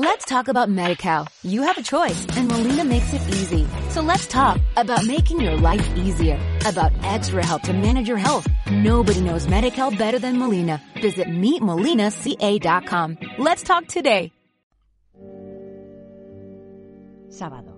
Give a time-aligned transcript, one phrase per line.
[0.00, 1.26] Let's talk about MediCal.
[1.42, 3.66] You have a choice and Molina makes it easy.
[3.90, 8.46] So let's talk about making your life easier, about extra help to manage your health.
[8.70, 10.80] Nobody knows MediCal better than Molina.
[11.02, 13.18] Visit meetmolinaca.com.
[13.38, 14.30] Let's talk today.
[17.28, 17.74] Sábado.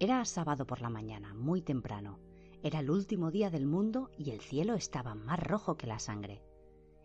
[0.00, 2.18] Era sábado por la mañana, muy temprano.
[2.64, 6.42] Era el último día del mundo y el cielo estaba más rojo que la sangre.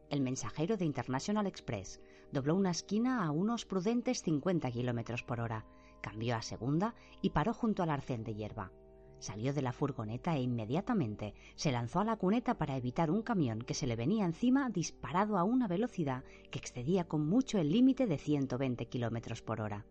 [0.09, 1.99] El mensajero de International Express
[2.31, 5.65] dobló una esquina a unos prudentes 50 kilómetros por hora,
[6.01, 8.71] cambió a segunda y paró junto al arcén de hierba.
[9.19, 13.59] Salió de la furgoneta e inmediatamente se lanzó a la cuneta para evitar un camión
[13.59, 18.05] que se le venía encima disparado a una velocidad que excedía con mucho el límite
[18.05, 19.85] de 120 kilómetros por hora.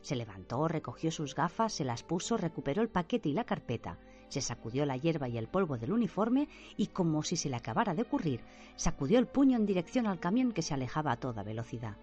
[0.00, 3.98] Se levantó, recogió sus gafas, se las puso, recuperó el paquete y la carpeta,
[4.32, 7.94] se sacudió la hierba y el polvo del uniforme y, como si se le acabara
[7.94, 8.40] de ocurrir,
[8.76, 11.98] sacudió el puño en dirección al camión que se alejaba a toda velocidad.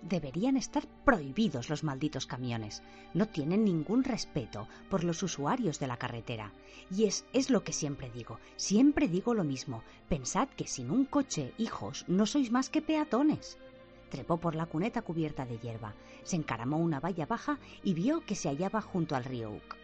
[0.00, 2.82] Deberían estar prohibidos los malditos camiones.
[3.12, 6.52] No tienen ningún respeto por los usuarios de la carretera.
[6.90, 8.38] Y es, es lo que siempre digo.
[8.56, 9.82] Siempre digo lo mismo.
[10.08, 13.58] Pensad que sin un coche, hijos, no sois más que peatones.
[14.08, 18.36] Trepó por la cuneta cubierta de hierba, se encaramó una valla baja y vio que
[18.36, 19.76] se hallaba junto al río Uc.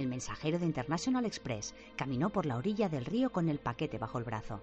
[0.00, 4.16] El mensajero de International Express caminó por la orilla del río con el paquete bajo
[4.16, 4.62] el brazo.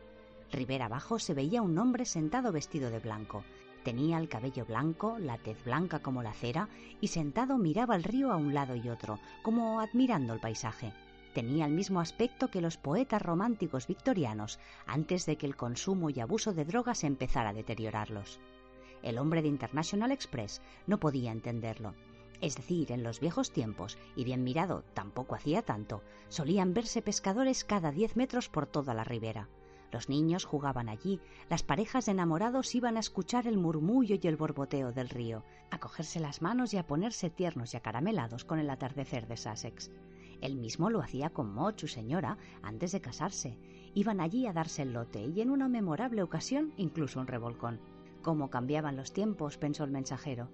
[0.52, 3.44] Ribera abajo se veía un hombre sentado vestido de blanco.
[3.84, 6.70] Tenía el cabello blanco, la tez blanca como la cera,
[7.02, 10.92] y sentado miraba el río a un lado y otro, como admirando el paisaje.
[11.36, 16.20] Tenía el mismo aspecto que los poetas románticos victorianos antes de que el consumo y
[16.20, 18.40] abuso de drogas empezara a deteriorarlos.
[19.04, 21.94] El hombre de International Express no podía entenderlo.
[22.42, 27.64] Es decir, en los viejos tiempos, y bien mirado, tampoco hacía tanto, solían verse pescadores
[27.64, 29.50] cada diez metros por toda la ribera.
[29.92, 34.36] Los niños jugaban allí, las parejas de enamorados iban a escuchar el murmullo y el
[34.36, 38.70] borboteo del río, a cogerse las manos y a ponerse tiernos y acaramelados con el
[38.70, 39.90] atardecer de Sussex.
[40.42, 43.58] Él mismo lo hacía con Maud, su señora, antes de casarse.
[43.96, 47.80] Iban allí a darse el lote y en una memorable ocasión incluso un revolcón.
[48.22, 50.50] Cómo cambiaban los tiempos, pensó el mensajero.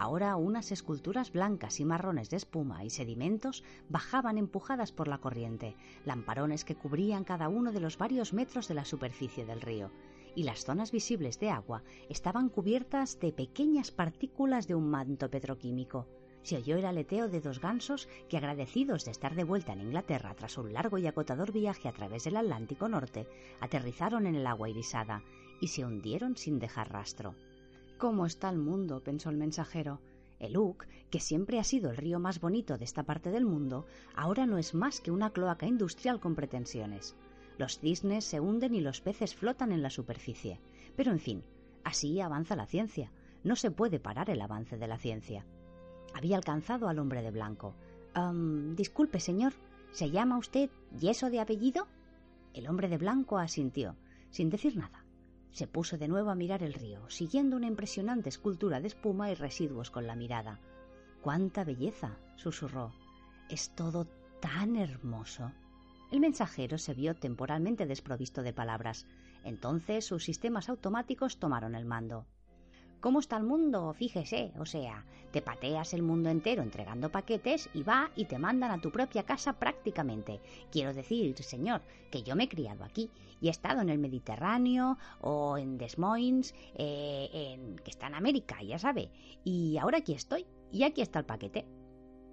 [0.00, 5.74] Ahora unas esculturas blancas y marrones de espuma y sedimentos bajaban empujadas por la corriente,
[6.04, 9.90] lamparones que cubrían cada uno de los varios metros de la superficie del río,
[10.36, 16.06] y las zonas visibles de agua estaban cubiertas de pequeñas partículas de un manto petroquímico.
[16.42, 20.32] Se oyó el aleteo de dos gansos que, agradecidos de estar de vuelta en Inglaterra
[20.36, 23.26] tras un largo y agotador viaje a través del Atlántico Norte,
[23.58, 25.24] aterrizaron en el agua irisada
[25.60, 27.34] y se hundieron sin dejar rastro.
[27.98, 29.02] ¿Cómo está el mundo?
[29.02, 30.00] pensó el mensajero.
[30.38, 33.86] El Uc, que siempre ha sido el río más bonito de esta parte del mundo,
[34.14, 37.16] ahora no es más que una cloaca industrial con pretensiones.
[37.58, 40.60] Los cisnes se hunden y los peces flotan en la superficie.
[40.94, 41.42] Pero, en fin,
[41.82, 43.10] así avanza la ciencia.
[43.42, 45.44] No se puede parar el avance de la ciencia.
[46.14, 47.74] Había alcanzado al hombre de blanco.
[48.76, 49.54] disculpe, señor,
[49.90, 50.70] ¿se llama usted
[51.00, 51.88] Yeso de apellido?
[52.54, 53.96] El hombre de blanco asintió,
[54.30, 55.04] sin decir nada.
[55.52, 59.34] Se puso de nuevo a mirar el río, siguiendo una impresionante escultura de espuma y
[59.34, 60.60] residuos con la mirada.
[61.22, 62.16] ¡Cuánta belleza!
[62.36, 62.92] susurró.
[63.48, 64.06] Es todo
[64.40, 65.52] tan hermoso.
[66.10, 69.06] El mensajero se vio temporalmente desprovisto de palabras.
[69.44, 72.26] Entonces sus sistemas automáticos tomaron el mando.
[73.00, 73.94] ¿Cómo está el mundo?
[73.94, 78.72] Fíjese, o sea, te pateas el mundo entero entregando paquetes y va y te mandan
[78.72, 80.40] a tu propia casa prácticamente.
[80.72, 83.08] Quiero decir, señor, que yo me he criado aquí
[83.40, 88.60] y he estado en el Mediterráneo o en Des Moines, eh, que está en América,
[88.64, 89.12] ya sabe.
[89.44, 91.66] Y ahora aquí estoy y aquí está el paquete.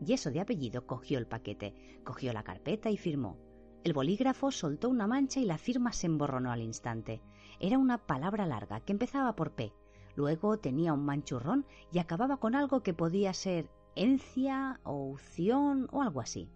[0.03, 3.37] Y eso de apellido cogió el paquete, cogió la carpeta y firmó.
[3.83, 7.21] El bolígrafo soltó una mancha y la firma se emborronó al instante.
[7.59, 9.71] Era una palabra larga que empezaba por P
[10.15, 16.01] Luego tenía un manchurrón y acababa con algo que podía ser encia o ución o
[16.01, 16.49] algo así.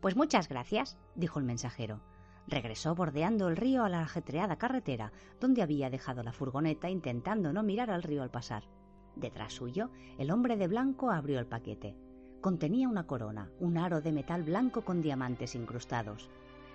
[0.00, 2.00] Pues muchas gracias, dijo el mensajero.
[2.46, 7.62] Regresó bordeando el río a la ajetreada carretera donde había dejado la furgoneta intentando no
[7.62, 8.64] mirar al río al pasar.
[9.14, 11.96] Detrás suyo, el hombre de blanco abrió el paquete.
[12.40, 16.30] Contenía una corona, un aro de metal blanco con diamantes incrustados.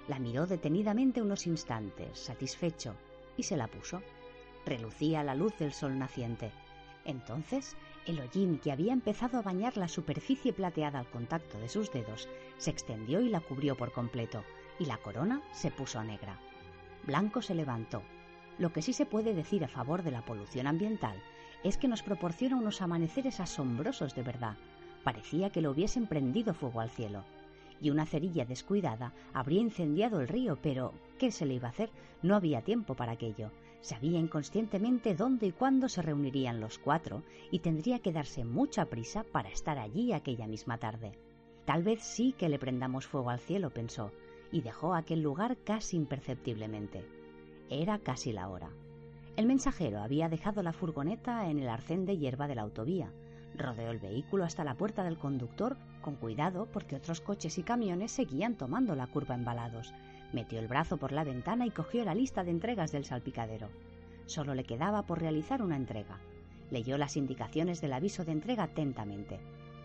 [0.07, 2.93] La miró detenidamente unos instantes, satisfecho,
[3.35, 4.01] y se la puso
[4.65, 6.51] relucía la luz del sol naciente.
[7.05, 7.75] Entonces,
[8.05, 12.27] el hollín que había empezado a bañar la superficie plateada al contacto de sus dedos
[12.57, 14.43] se extendió y la cubrió por completo,
[14.79, 16.39] y la corona se puso negra.
[17.05, 18.01] Blanco se levantó.
[18.57, 21.21] Lo que sí se puede decir a favor de la polución ambiental
[21.63, 24.55] es que nos proporciona unos amaneceres asombrosos de verdad.
[25.03, 27.23] Parecía que lo hubiesen prendido fuego al cielo.
[27.81, 31.89] Y una cerilla descuidada habría incendiado el río, pero ¿qué se le iba a hacer?
[32.21, 33.51] No había tiempo para aquello
[33.85, 37.21] Sabía inconscientemente dónde y cuándo se reunirían los cuatro
[37.51, 41.11] y tendría que darse mucha prisa para estar allí aquella misma tarde.
[41.65, 44.11] Tal vez sí que le prendamos fuego al cielo, pensó,
[44.51, 47.05] y dejó aquel lugar casi imperceptiblemente.
[47.69, 48.71] Era casi la hora.
[49.35, 53.13] El mensajero había dejado la furgoneta en el arcén de hierba de la autovía.
[53.55, 58.11] Rodeó el vehículo hasta la puerta del conductor, con cuidado porque otros coches y camiones
[58.11, 59.93] seguían tomando la curva embalados,
[60.35, 63.69] Metió el brazo por la ventana y cogió la lista de entregas del salpicadero.
[64.25, 66.19] Solo le quedaba por realizar una entrega.
[66.71, 69.39] Leyó las indicaciones del aviso de entrega atentamente.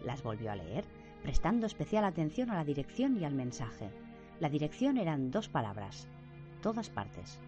[0.04, 0.84] Las volvió a leer,
[1.22, 3.90] prestando especial atención a la dirección y al mensaje.
[4.40, 6.08] La dirección eran dos palabras.
[6.62, 7.38] Todas partes.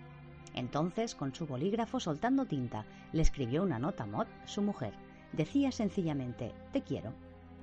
[0.55, 4.95] Entonces, con su bolígrafo soltando tinta, le escribió una nota a Maud, su mujer.
[5.33, 7.13] Decía sencillamente, te quiero.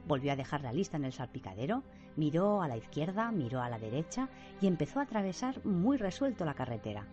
[0.06, 1.82] Volvió a dejar la lista en el salpicadero,
[2.20, 4.28] miró a la izquierda, miró a la derecha
[4.62, 7.08] y empezó a atravesar muy resuelto la carretera.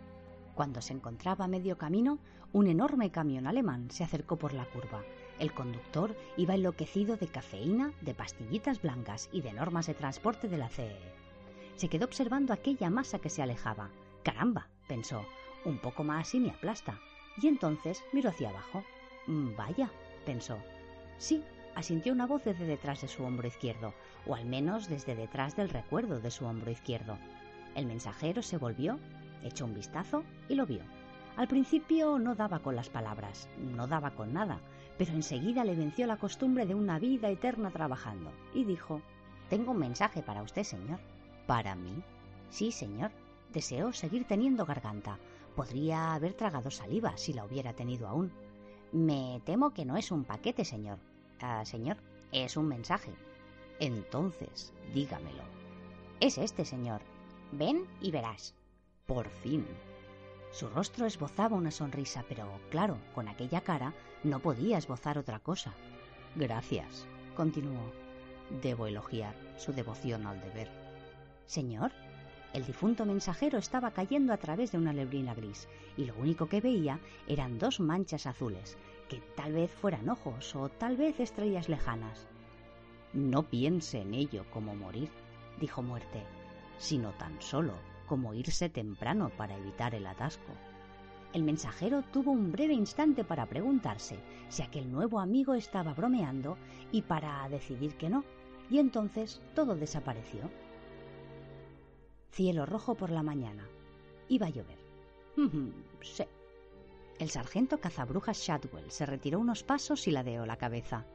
[0.55, 2.19] Cuando se encontraba a medio camino,
[2.53, 5.03] un enorme camión alemán se acercó por la curva.
[5.39, 10.59] El conductor iba enloquecido de cafeína, de pastillitas blancas y de normas de transporte de
[10.59, 10.97] la CE.
[11.77, 13.91] Se quedó observando aquella masa que se alejaba.
[14.25, 15.25] Caramba, pensó,
[15.65, 16.99] un poco más y me aplasta.
[17.41, 18.83] Y entonces miró hacia abajo.
[19.27, 19.91] Mm, vaya,
[20.25, 20.57] pensó.
[21.19, 21.45] Sí,
[21.77, 23.93] asintió una voz desde detrás de su hombro izquierdo,
[24.27, 27.19] o al menos desde detrás del recuerdo de su hombro izquierdo.
[27.75, 28.99] El mensajero se volvió,
[29.45, 30.81] echó un vistazo y lo vio.
[31.37, 34.59] Al principio no daba con las palabras, no daba con nada,
[34.97, 39.03] pero enseguida le venció la costumbre de una vida eterna trabajando y dijo
[39.51, 40.99] Tengo un mensaje para usted, señor.
[41.47, 42.03] ¿Para mí?
[42.49, 43.11] Sí, señor.
[43.53, 45.19] Deseo seguir teniendo garganta.
[45.55, 48.33] Podría haber tragado saliva si la hubiera tenido aún.
[48.93, 50.99] Me temo que no es un paquete, señor.
[51.41, 51.97] Ah, señor,
[52.33, 53.13] es un mensaje.
[53.79, 55.43] Entonces, dígamelo.
[56.21, 57.03] Es este, señor.
[57.53, 58.55] Ven y verás.
[59.07, 59.67] Por fin.
[60.51, 63.93] Su rostro esbozaba una sonrisa, pero claro, con aquella cara
[64.25, 65.75] no podía esbozar otra cosa.
[66.35, 67.07] Gracias,
[67.37, 67.93] continuó.
[68.63, 70.71] Debo elogiar su devoción al deber.
[71.47, 71.93] Señor,
[72.55, 76.61] el difunto mensajero estaba cayendo a través de una lebrina gris, y lo único que
[76.61, 76.99] veía
[77.29, 82.27] eran dos manchas azules, que tal vez fueran ojos o tal vez estrellas lejanas.
[83.13, 85.11] No piense en ello como morir,
[85.61, 86.23] dijo Muerte,
[86.79, 87.73] sino tan solo
[88.07, 90.53] como irse temprano para evitar el atasco.
[91.33, 94.19] El mensajero tuvo un breve instante para preguntarse
[94.49, 96.57] si aquel nuevo amigo estaba bromeando
[96.93, 98.25] y para decidir que no,
[98.71, 100.51] y entonces todo desapareció.
[102.31, 103.67] Cielo rojo por la mañana.
[104.29, 104.79] Iba a llover.
[106.03, 106.25] sí,
[107.19, 111.07] el sargento cazabrujas Shadwell se retiró unos pasos y ladeó la cabeza.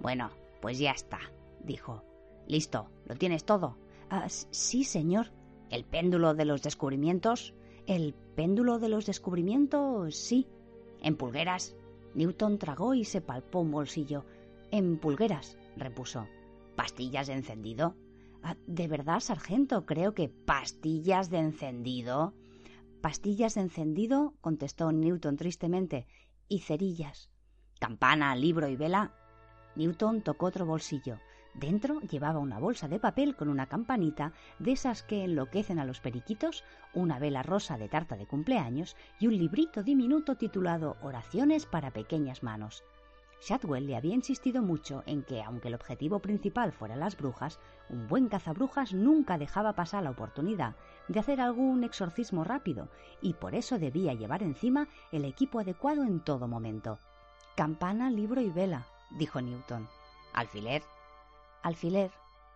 [0.00, 0.30] Bueno,
[0.60, 1.20] pues ya está,
[1.64, 2.02] dijo.
[2.46, 3.76] Listo, ¿lo tienes todo?
[4.08, 5.28] Ah, sí, señor.
[5.70, 7.54] ¿El péndulo de los descubrimientos?
[7.86, 10.16] ¿El péndulo de los descubrimientos?
[10.16, 10.48] Sí.
[11.00, 11.76] ¿En pulgueras?
[12.14, 14.24] Newton tragó y se palpó un bolsillo.
[14.72, 16.26] En pulgueras, repuso.
[16.74, 17.94] ¿Pastillas de encendido?
[18.42, 19.86] Ah, ¿De verdad, sargento?
[19.86, 22.34] Creo que pastillas de encendido.
[23.00, 26.06] Pastillas de encendido, contestó Newton tristemente,
[26.48, 27.30] y cerillas.
[27.78, 29.14] Campana, libro y vela.
[29.74, 31.18] Newton tocó otro bolsillo.
[31.54, 36.00] Dentro llevaba una bolsa de papel con una campanita de esas que enloquecen a los
[36.00, 36.62] periquitos,
[36.92, 42.42] una vela rosa de tarta de cumpleaños y un librito diminuto titulado Oraciones para pequeñas
[42.42, 42.84] manos.
[43.40, 48.06] Shadwell le había insistido mucho en que, aunque el objetivo principal fuera las brujas, un
[48.06, 50.76] buen cazabrujas nunca dejaba pasar la oportunidad
[51.08, 52.88] de hacer algún exorcismo rápido,
[53.22, 56.98] y por eso debía llevar encima el equipo adecuado en todo momento.
[57.56, 59.88] Campana, libro y vela, dijo Newton.
[60.34, 60.82] ¿Alfiler?
[61.62, 62.10] Alfiler.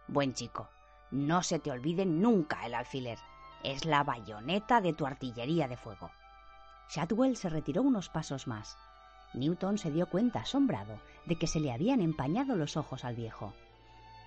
[0.06, 0.68] Buen chico.
[1.10, 3.18] No se te olvide nunca el alfiler.
[3.62, 6.10] Es la bayoneta de tu artillería de fuego.
[6.90, 8.76] Shadwell se retiró unos pasos más.
[9.34, 13.52] Newton se dio cuenta, asombrado, de que se le habían empañado los ojos al viejo.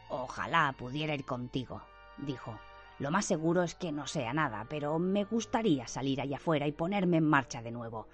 [0.09, 1.81] Ojalá pudiera ir contigo,
[2.17, 2.57] dijo.
[2.99, 6.71] Lo más seguro es que no sea nada, pero me gustaría salir allá afuera y
[6.71, 8.07] ponerme en marcha de nuevo.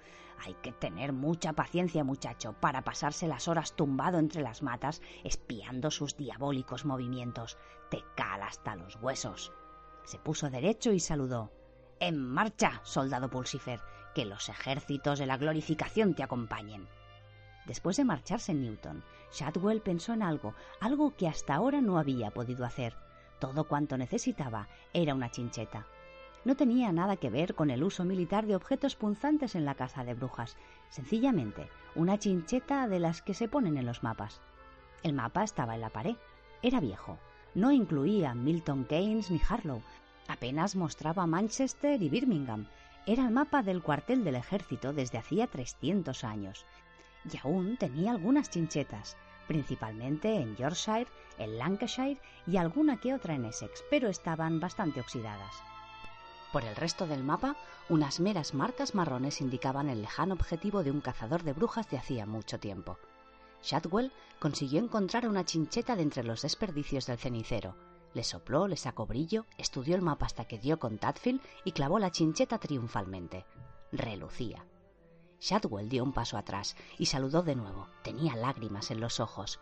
[0.44, 5.90] Hay que tener mucha paciencia, muchacho, para pasarse las horas tumbado entre las matas, espiando
[5.90, 7.56] sus diabólicos movimientos.
[7.90, 9.52] Te cala hasta los huesos.
[10.04, 11.50] Se puso derecho y saludó.
[11.98, 13.80] En marcha, soldado Pulsifer,
[14.14, 16.86] que los ejércitos de la glorificación te acompañen.
[17.66, 19.02] Después de marcharse Newton,
[19.32, 22.94] Shadwell pensó en algo, algo que hasta ahora no había podido hacer.
[23.40, 25.86] Todo cuanto necesitaba era una chincheta.
[26.44, 30.04] No tenía nada que ver con el uso militar de objetos punzantes en la caza
[30.04, 30.56] de brujas,
[30.90, 34.40] sencillamente una chincheta de las que se ponen en los mapas.
[35.02, 36.16] El mapa estaba en la pared,
[36.62, 37.18] era viejo,
[37.54, 39.82] no incluía Milton Keynes ni Harlow,
[40.28, 42.66] apenas mostraba Manchester y Birmingham,
[43.06, 46.64] Era el mapa del cuartel del ejército desde hacía 300 años
[47.30, 51.06] y aún tenía algunas chinchetas, principalmente en Yorkshire,
[51.38, 55.54] en Lancashire y alguna que otra en Essex, pero estaban bastante oxidadas.
[56.50, 57.56] Por el resto del mapa,
[57.90, 62.24] unas meras marcas marrones indicaban el lejano objetivo de un cazador de brujas de hacía
[62.24, 62.98] mucho tiempo.
[63.62, 67.74] Shadwell consiguió encontrar una chincheta de entre los desperdicios del cenicero.
[68.14, 71.98] Le sopló, le sacó brillo, estudió el mapa hasta que dio con Tadfield y clavó
[71.98, 73.44] la chincheta triunfalmente.
[73.90, 74.64] Relucía.
[75.40, 77.88] Shadwell dio un paso atrás y saludó de nuevo.
[78.02, 79.60] Tenía lágrimas en los ojos.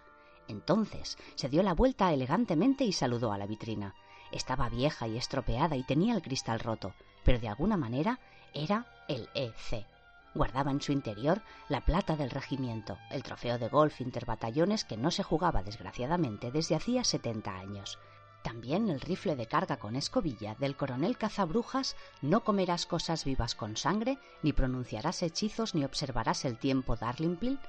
[0.48, 3.94] Entonces se dio la vuelta elegantemente y saludó a la vitrina.
[4.30, 6.94] Estaba vieja y estropeada y tenía el cristal roto,
[7.24, 8.20] pero de alguna manera
[8.52, 9.86] era el EC.
[10.34, 15.10] Guardaba en su interior la plata del regimiento, el trofeo de golf interbatallones que no
[15.10, 17.98] se jugaba desgraciadamente desde hacía setenta años.
[18.42, 23.76] También el rifle de carga con escobilla del coronel cazabrujas No comerás cosas vivas con
[23.76, 27.60] sangre, ni pronunciarás hechizos, ni observarás el tiempo Darlingpil.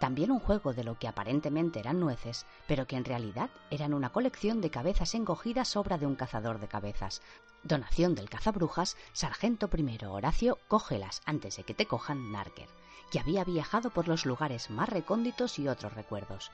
[0.00, 4.10] También un juego de lo que aparentemente eran nueces, pero que en realidad eran una
[4.10, 7.20] colección de cabezas encogidas obra de un cazador de cabezas.
[7.64, 12.68] Donación del cazabrujas, Sargento I Horacio, cógelas antes de que te cojan Narker,
[13.10, 16.50] que había viajado por los lugares más recónditos y otros recuerdos.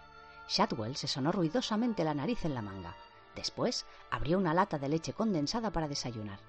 [0.48, 2.94] Shadwell se sonó ruidosamente la nariz en la manga.
[3.34, 6.40] Después abrió una lata de leche condensada para desayunar.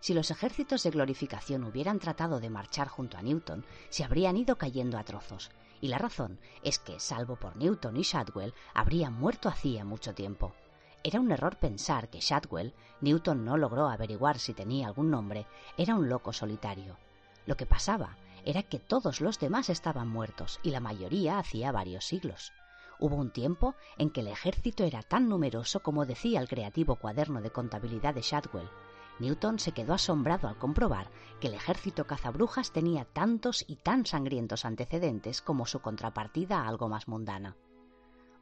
[0.00, 4.58] Si los ejércitos de glorificación hubieran tratado de marchar junto a Newton, se habrían ido
[4.58, 5.50] cayendo a trozos,
[5.80, 10.54] y la razón es que, salvo por Newton y Shadwell, habrían muerto hacía mucho tiempo.
[11.02, 15.94] Era un error pensar que Shadwell, Newton no logró averiguar si tenía algún nombre, era
[15.94, 16.98] un loco solitario.
[17.46, 22.04] Lo que pasaba era que todos los demás estaban muertos, y la mayoría hacía varios
[22.04, 22.52] siglos.
[22.98, 27.40] Hubo un tiempo en que el ejército era tan numeroso como decía el creativo cuaderno
[27.42, 28.70] de contabilidad de Shadwell.
[29.18, 31.10] Newton se quedó asombrado al comprobar
[31.40, 37.06] que el ejército cazabrujas tenía tantos y tan sangrientos antecedentes como su contrapartida algo más
[37.06, 37.56] mundana.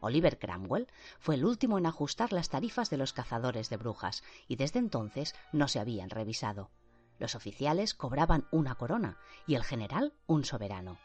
[0.00, 0.88] Oliver Cromwell
[1.20, 5.34] fue el último en ajustar las tarifas de los cazadores de brujas y desde entonces
[5.52, 6.70] no se habían revisado.
[7.18, 10.98] Los oficiales cobraban una corona y el general un soberano.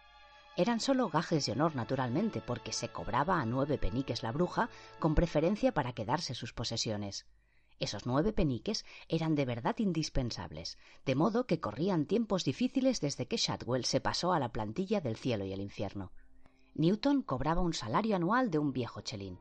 [0.57, 5.13] Eran solo gajes de honor, naturalmente, porque se cobraba a nueve peniques la bruja, con
[5.13, 7.27] preferencia para quedarse sus posesiones.
[7.79, 13.37] Esos nueve peniques eran de verdad indispensables, de modo que corrían tiempos difíciles desde que
[13.37, 16.11] Shadwell se pasó a la plantilla del cielo y el infierno.
[16.73, 19.37] Newton cobraba un salario anual de un viejo chelín,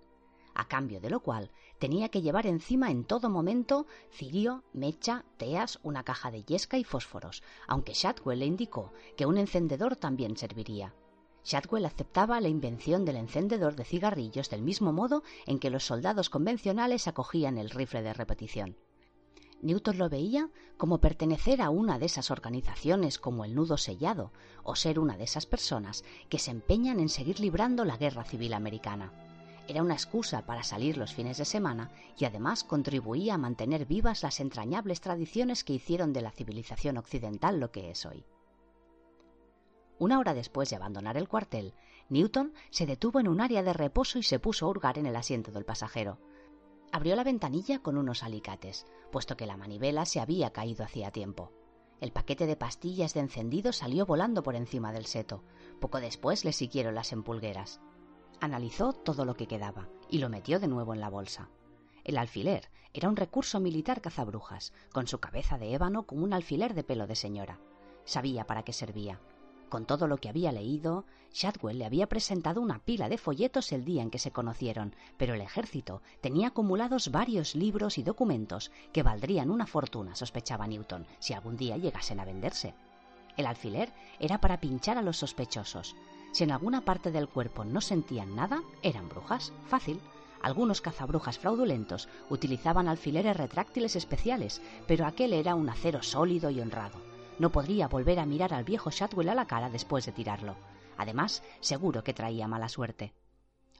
[0.54, 5.78] a cambio de lo cual tenía que llevar encima en todo momento cirio, mecha, teas,
[5.82, 10.94] una caja de yesca y fósforos, aunque Shadwell le indicó que un encendedor también serviría.
[11.46, 16.28] Shadwell aceptaba la invención del encendedor de cigarrillos del mismo modo en que los soldados
[16.28, 18.76] convencionales acogían el rifle de repetición.
[19.62, 24.32] Newton lo veía como pertenecer a una de esas organizaciones como el Nudo Sellado,
[24.64, 28.52] o ser una de esas personas que se empeñan en seguir librando la guerra civil
[28.52, 29.12] americana.
[29.68, 34.24] Era una excusa para salir los fines de semana y además contribuía a mantener vivas
[34.24, 38.24] las entrañables tradiciones que hicieron de la civilización occidental lo que es hoy.
[39.98, 41.72] Una hora después de abandonar el cuartel,
[42.08, 45.16] Newton se detuvo en un área de reposo y se puso a hurgar en el
[45.16, 46.18] asiento del pasajero.
[46.92, 51.50] Abrió la ventanilla con unos alicates, puesto que la manivela se había caído hacía tiempo.
[52.00, 55.42] El paquete de pastillas de encendido salió volando por encima del seto.
[55.80, 57.80] Poco después le siguieron las empulgueras.
[58.40, 61.48] Analizó todo lo que quedaba y lo metió de nuevo en la bolsa.
[62.04, 66.74] El alfiler era un recurso militar cazabrujas, con su cabeza de ébano como un alfiler
[66.74, 67.58] de pelo de señora.
[68.04, 69.20] Sabía para qué servía,
[69.68, 73.85] con todo lo que había leído, Shadwell le había presentado una pila de folletos el
[73.85, 79.02] día en que se conocieron, pero el ejército tenía acumulados varios libros y documentos que
[79.02, 82.75] valdrían una fortuna, sospechaba Newton, si algún día llegasen a venderse.
[83.37, 85.94] El alfiler era para pinchar a los sospechosos.
[86.32, 89.52] Si en alguna parte del cuerpo no sentían nada, eran brujas.
[89.66, 90.00] Fácil.
[90.42, 97.15] Algunos cazabrujas fraudulentos utilizaban alfileres retráctiles especiales, pero aquel era un acero sólido y honrado.
[97.38, 100.57] No podría volver a mirar al viejo Shadwell a la cara después de tirarlo.
[100.97, 103.12] Además, seguro que traía mala suerte.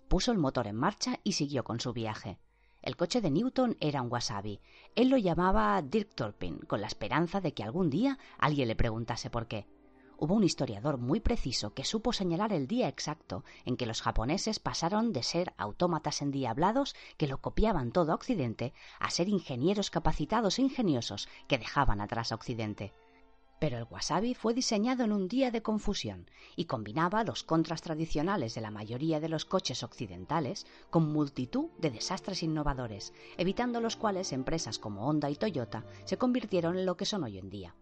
[0.09, 2.39] Puso el motor en marcha y siguió con su viaje.
[2.83, 4.61] El coche de Newton era un wasabi.
[4.95, 9.31] Él lo llamaba Dirk Torpin, con la esperanza de que algún día alguien le preguntase
[9.31, 9.67] por qué.
[10.19, 14.61] Hubo un historiador muy preciso que supo señalar el día exacto en que los japoneses
[14.61, 20.59] pasaron de ser autómatas endiablados que lo copiaban todo a Occidente a ser ingenieros capacitados
[20.59, 22.93] e ingeniosos que dejaban atrás a Occidente.
[23.59, 28.55] Pero el wasabi fue diseñado en un día de confusión y combinaba los contras tradicionales
[28.55, 34.33] de la mayoría de los coches occidentales con multitud de desastres innovadores, evitando los cuales
[34.33, 37.75] empresas como Honda y Toyota se convirtieron en lo que son hoy en día.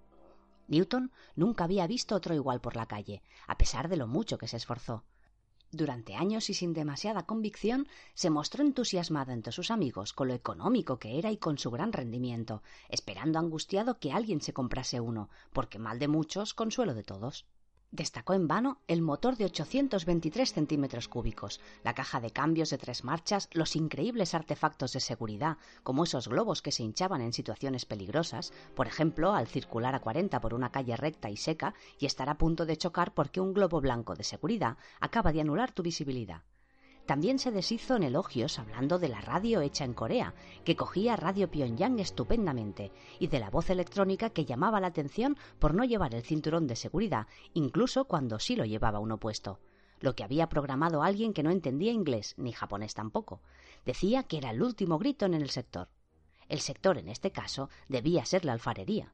[0.68, 4.48] Newton nunca había visto otro igual por la calle, a pesar de lo mucho que
[4.48, 5.04] se esforzó.
[5.70, 10.98] Durante años y sin demasiada convicción, se mostró entusiasmado entre sus amigos con lo económico
[10.98, 15.78] que era y con su gran rendimiento, esperando angustiado que alguien se comprase uno, porque
[15.78, 17.46] mal de muchos, consuelo de todos.
[17.94, 23.04] Destacó en vano el motor de 823 centímetros cúbicos, la caja de cambios de tres
[23.04, 28.52] marchas, los increíbles artefactos de seguridad, como esos globos que se hinchaban en situaciones peligrosas,
[28.74, 32.36] por ejemplo, al circular a 40 por una calle recta y seca y estar a
[32.36, 36.42] punto de chocar porque un globo blanco de seguridad acaba de anular tu visibilidad.
[37.06, 40.34] También se deshizo en elogios hablando de la radio hecha en Corea,
[40.64, 45.74] que cogía Radio Pyongyang estupendamente, y de la voz electrónica que llamaba la atención por
[45.74, 49.60] no llevar el cinturón de seguridad, incluso cuando sí lo llevaba uno puesto.
[50.00, 53.42] Lo que había programado alguien que no entendía inglés ni japonés tampoco.
[53.84, 55.88] Decía que era el último grito en el sector.
[56.48, 59.13] El sector, en este caso, debía ser la alfarería.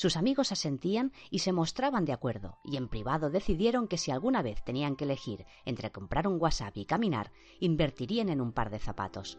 [0.00, 4.40] Sus amigos asentían y se mostraban de acuerdo, y en privado decidieron que si alguna
[4.40, 8.78] vez tenían que elegir entre comprar un wasabi y caminar, invertirían en un par de
[8.78, 9.38] zapatos.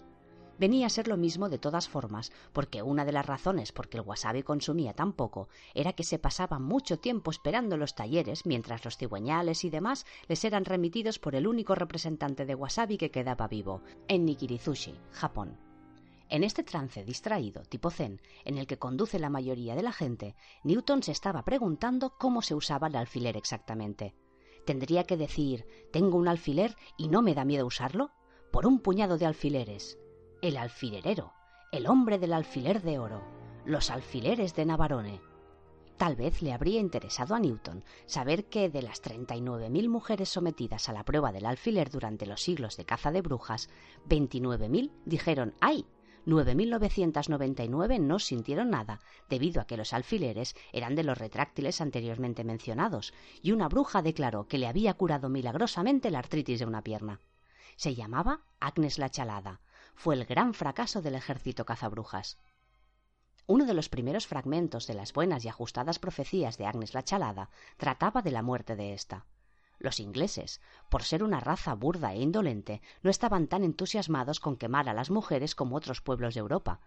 [0.59, 3.97] Venía a ser lo mismo de todas formas, porque una de las razones por que
[3.97, 8.85] el wasabi consumía tan poco era que se pasaba mucho tiempo esperando los talleres mientras
[8.85, 13.47] los cigüeñales y demás les eran remitidos por el único representante de wasabi que quedaba
[13.47, 15.70] vivo, en Nikirizushi, Japón.
[16.31, 20.37] En este trance distraído, tipo zen, en el que conduce la mayoría de la gente,
[20.63, 24.15] Newton se estaba preguntando cómo se usaba el alfiler exactamente.
[24.65, 28.11] ¿Tendría que decir tengo un alfiler y no me da miedo usarlo?
[28.49, 29.99] Por un puñado de alfileres.
[30.41, 31.33] El alfilerero,
[31.73, 33.21] el hombre del alfiler de oro,
[33.65, 35.19] los alfileres de Navarone.
[35.97, 40.93] Tal vez le habría interesado a Newton saber que de las 39.000 mujeres sometidas a
[40.93, 43.69] la prueba del alfiler durante los siglos de caza de brujas,
[44.07, 45.85] 29.000 dijeron ¡ay!
[46.25, 48.99] 9.999 no sintieron nada,
[49.29, 54.47] debido a que los alfileres eran de los retráctiles anteriormente mencionados, y una bruja declaró
[54.47, 57.19] que le había curado milagrosamente la artritis de una pierna.
[57.75, 59.61] Se llamaba Agnes la Chalada.
[59.95, 62.37] Fue el gran fracaso del ejército cazabrujas.
[63.47, 67.49] Uno de los primeros fragmentos de las buenas y ajustadas profecías de Agnes la Chalada
[67.77, 69.25] trataba de la muerte de ésta.
[69.81, 74.87] Los ingleses, por ser una raza burda e indolente, no estaban tan entusiasmados con quemar
[74.87, 76.81] a las mujeres como otros pueblos de Europa.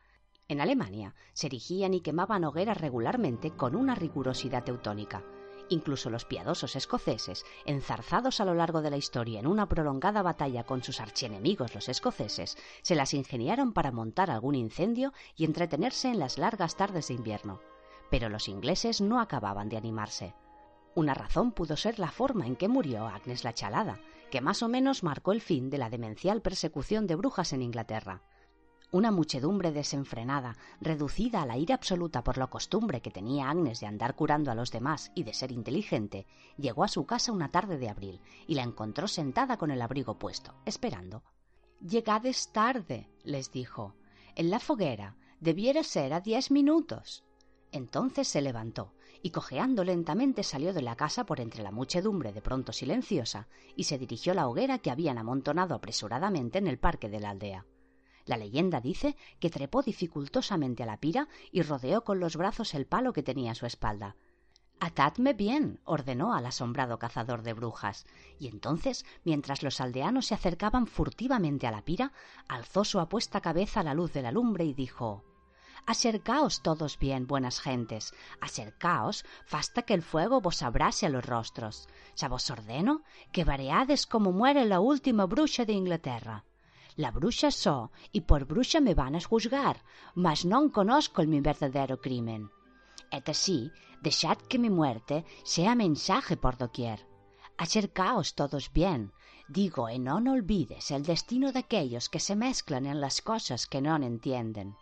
[0.47, 5.25] En Alemania se erigían y quemaban hogueras regularmente con una rigurosidad teutónica.
[5.71, 10.63] Incluso los piadosos escoceses, enzarzados a lo largo de la historia en una prolongada batalla
[10.63, 16.21] con sus archienemigos los escoceses, se las ingeniaron para montar algún incendio y entretenerse en
[16.21, 17.61] las largas tardes de invierno.
[18.09, 20.35] Pero los ingleses no acababan de animarse.
[20.97, 23.99] Una razón pudo ser la forma en que murió Agnes la Chalada,
[24.31, 28.23] que más o menos marcó el fin de la demencial persecución de brujas en Inglaterra.
[28.93, 33.89] Una muchedumbre desenfrenada, reducida a la ira absoluta por la costumbre que tenía Agnes de
[33.89, 36.27] andar curando a los demás y de ser inteligente,
[36.57, 40.17] llegó a su casa una tarde de abril y la encontró sentada con el abrigo
[40.17, 41.25] puesto, esperando.
[41.81, 43.97] Llegades tarde, les dijo.
[44.37, 47.25] En la foguera debiera ser a diez minutos.
[47.73, 52.43] Entonces se levantó y cojeando lentamente salió de la casa por entre la muchedumbre de
[52.43, 57.09] pronto silenciosa y se dirigió a la hoguera que habían amontonado apresuradamente en el parque
[57.09, 57.65] de la aldea.
[58.27, 62.85] La leyenda dice que trepó dificultosamente a la pira y rodeó con los brazos el
[62.85, 64.17] palo que tenía a su espalda.
[64.79, 68.05] Atadme bien, ordenó al asombrado cazador de brujas,
[68.39, 72.13] y entonces, mientras los aldeanos se acercaban furtivamente a la pira,
[72.47, 75.25] alzó su apuesta cabeza a la luz de la lumbre y dijo
[75.87, 81.89] Acercaos todos bien, buenas gentes, acercaos, fasta que el fuego vos abrase a los rostros.
[82.17, 86.47] Ya vos ordeno que vareades como muere la última bruxa de Inglaterra.
[86.97, 91.41] La bruxa so, y por bruxa me van a juzgar, mas non conozco el mi
[91.43, 92.49] verdadero crimen.
[93.13, 93.71] Et así,
[94.01, 97.05] dejad que mi muerte sea mensaje por doquier.
[97.59, 99.13] Acercaos todos bien,
[99.49, 103.83] digo, y no olvides el destino de aquellos que se mezclan en las cosas que
[103.83, 104.77] no entienden.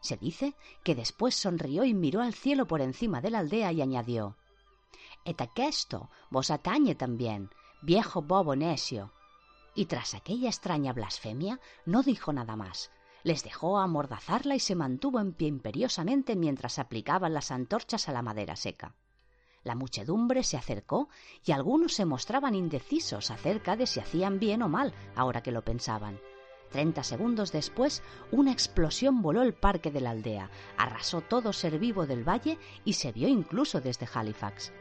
[0.00, 0.54] Se dice
[0.84, 4.36] que después sonrió y miró al cielo por encima de la aldea y añadió
[5.24, 7.50] Et aquesto vos atañe también,
[7.82, 9.12] viejo bobo necio.
[9.74, 12.90] Y tras aquella extraña blasfemia no dijo nada más.
[13.24, 18.22] Les dejó amordazarla y se mantuvo en pie imperiosamente mientras aplicaban las antorchas a la
[18.22, 18.94] madera seca.
[19.64, 21.08] La muchedumbre se acercó
[21.44, 25.64] y algunos se mostraban indecisos acerca de si hacían bien o mal ahora que lo
[25.64, 26.20] pensaban.
[26.70, 32.06] Treinta segundos después, una explosión voló el parque de la aldea, arrasó todo ser vivo
[32.06, 34.72] del valle y se vio incluso desde Halifax.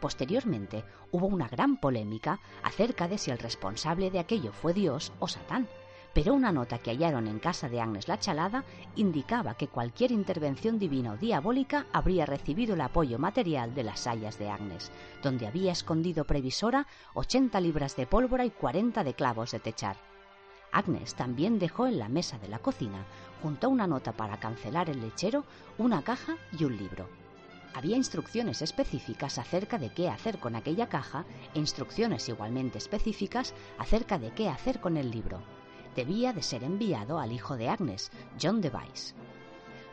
[0.00, 5.26] Posteriormente hubo una gran polémica acerca de si el responsable de aquello fue Dios o
[5.26, 5.68] Satán,
[6.16, 10.78] pero una nota que hallaron en casa de Agnes la Chalada indicaba que cualquier intervención
[10.78, 14.90] divina o diabólica habría recibido el apoyo material de las sayas de Agnes,
[15.22, 19.96] donde había escondido previsora 80 libras de pólvora y 40 de clavos de techar.
[20.72, 23.04] Agnes también dejó en la mesa de la cocina,
[23.42, 25.44] junto a una nota para cancelar el lechero,
[25.78, 27.08] una caja y un libro.
[27.74, 34.18] Había instrucciones específicas acerca de qué hacer con aquella caja e instrucciones igualmente específicas acerca
[34.18, 35.42] de qué hacer con el libro.
[35.94, 39.14] Debía de ser enviado al hijo de Agnes, John Device.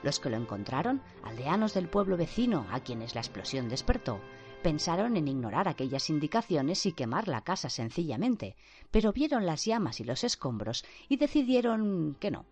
[0.02, 4.20] Los que lo encontraron, aldeanos del pueblo vecino a quienes la explosión despertó,
[4.62, 8.56] pensaron en ignorar aquellas indicaciones y quemar la casa sencillamente,
[8.93, 12.45] pero vieron las llamas y los escombros y decidieron que no.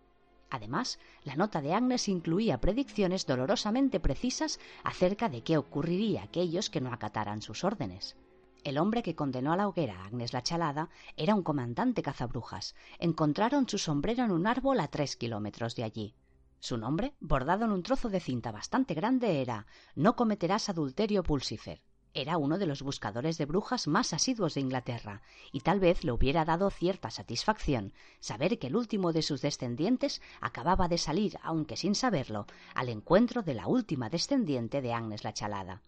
[0.50, 6.68] Además, la nota de Agnes incluía predicciones dolorosamente precisas acerca de qué ocurriría a aquellos
[6.68, 8.16] que no acataran sus órdenes.
[8.64, 12.74] El hombre que condenó a la hoguera a Agnes la Chalada era un comandante cazabrujas.
[12.98, 16.16] Encontraron su sombrero en un árbol a tres kilómetros de allí.
[16.58, 21.82] Su nombre, bordado en un trozo de cinta bastante grande, era No cometerás adulterio pulsifer.
[22.14, 26.12] Era uno de los buscadores de brujas más asiduos de Inglaterra, y tal vez le
[26.12, 31.78] hubiera dado cierta satisfacción saber que el último de sus descendientes acababa de salir, aunque
[31.78, 35.80] sin saberlo, al encuentro de la última descendiente de Agnes la Chalada.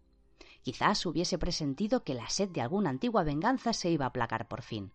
[0.63, 4.63] Quizás hubiese presentido que la sed de alguna antigua venganza se iba a aplacar por
[4.63, 4.93] fin.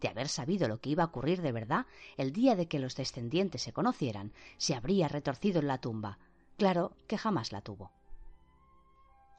[0.00, 2.96] De haber sabido lo que iba a ocurrir de verdad, el día de que los
[2.96, 6.18] descendientes se conocieran, se habría retorcido en la tumba.
[6.56, 7.92] Claro que jamás la tuvo.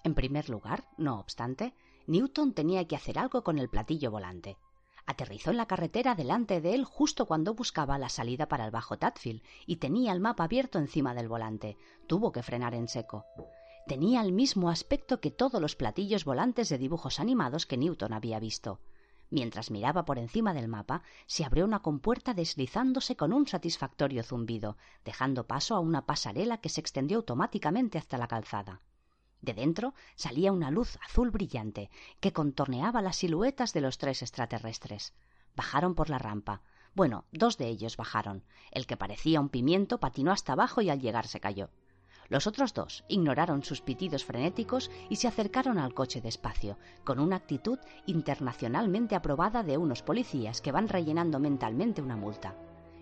[0.03, 1.73] En primer lugar, no obstante,
[2.07, 4.57] Newton tenía que hacer algo con el platillo volante.
[5.05, 8.97] Aterrizó en la carretera delante de él justo cuando buscaba la salida para el bajo
[8.97, 11.77] Tadfield y tenía el mapa abierto encima del volante.
[12.07, 13.25] Tuvo que frenar en seco.
[13.87, 18.39] Tenía el mismo aspecto que todos los platillos volantes de dibujos animados que Newton había
[18.39, 18.79] visto.
[19.29, 24.77] Mientras miraba por encima del mapa, se abrió una compuerta deslizándose con un satisfactorio zumbido,
[25.03, 28.81] dejando paso a una pasarela que se extendió automáticamente hasta la calzada.
[29.43, 31.89] De dentro salía una luz azul brillante
[32.21, 35.13] que contorneaba las siluetas de los tres extraterrestres.
[35.53, 36.61] Bajaron por la rampa.
[36.95, 38.45] Bueno, dos de ellos bajaron.
[38.71, 41.69] El que parecía un pimiento patinó hasta abajo y al llegar se cayó.
[42.29, 47.35] Los otros dos ignoraron sus pitidos frenéticos y se acercaron al coche despacio, con una
[47.35, 52.55] actitud internacionalmente aprobada de unos policías que van rellenando mentalmente una multa.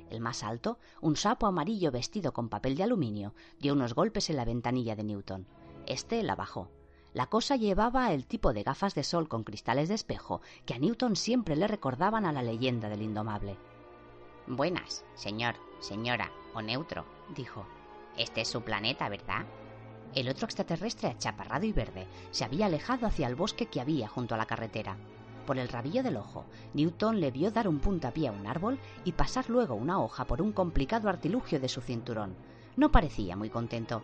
[0.09, 4.37] El más alto, un sapo amarillo vestido con papel de aluminio, dio unos golpes en
[4.37, 5.45] la ventanilla de Newton.
[5.91, 6.69] Este la bajó.
[7.13, 10.79] La cosa llevaba el tipo de gafas de sol con cristales de espejo que a
[10.79, 13.57] Newton siempre le recordaban a la leyenda del indomable.
[14.47, 17.03] Buenas, señor, señora o neutro,
[17.35, 17.65] dijo.
[18.15, 19.45] Este es su planeta, ¿verdad?
[20.15, 24.35] El otro extraterrestre achaparrado y verde se había alejado hacia el bosque que había junto
[24.35, 24.95] a la carretera.
[25.45, 29.11] Por el rabillo del ojo, Newton le vio dar un puntapié a un árbol y
[29.11, 32.33] pasar luego una hoja por un complicado artilugio de su cinturón.
[32.77, 34.03] No parecía muy contento,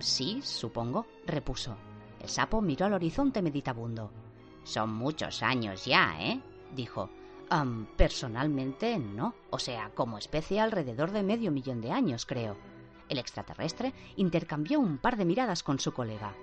[0.00, 1.76] sí, supongo, repuso.
[2.20, 4.10] El sapo miró al horizonte meditabundo.
[4.62, 6.40] Son muchos años ya, ¿eh?
[6.74, 7.10] dijo.
[7.96, 9.34] personalmente no.
[9.50, 12.56] O sea, como especie alrededor de medio millón de años, creo.
[13.08, 16.34] El extraterrestre intercambió un par de miradas con su colega.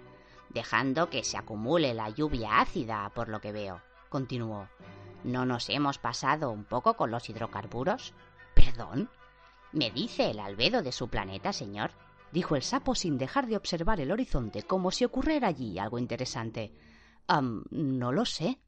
[0.49, 4.67] Dejando que se acumule la lluvia ácida, por lo que veo, continuó.
[5.23, 8.13] ¿No nos hemos pasado un poco con los hidrocarburos?
[8.53, 9.09] ¿Perdón?
[9.71, 11.91] ¿Me dice el albedo de su planeta, señor?
[12.31, 16.73] Dijo el sapo sin dejar de observar el horizonte como si ocurriera allí algo interesante.
[17.71, 18.59] no lo sé.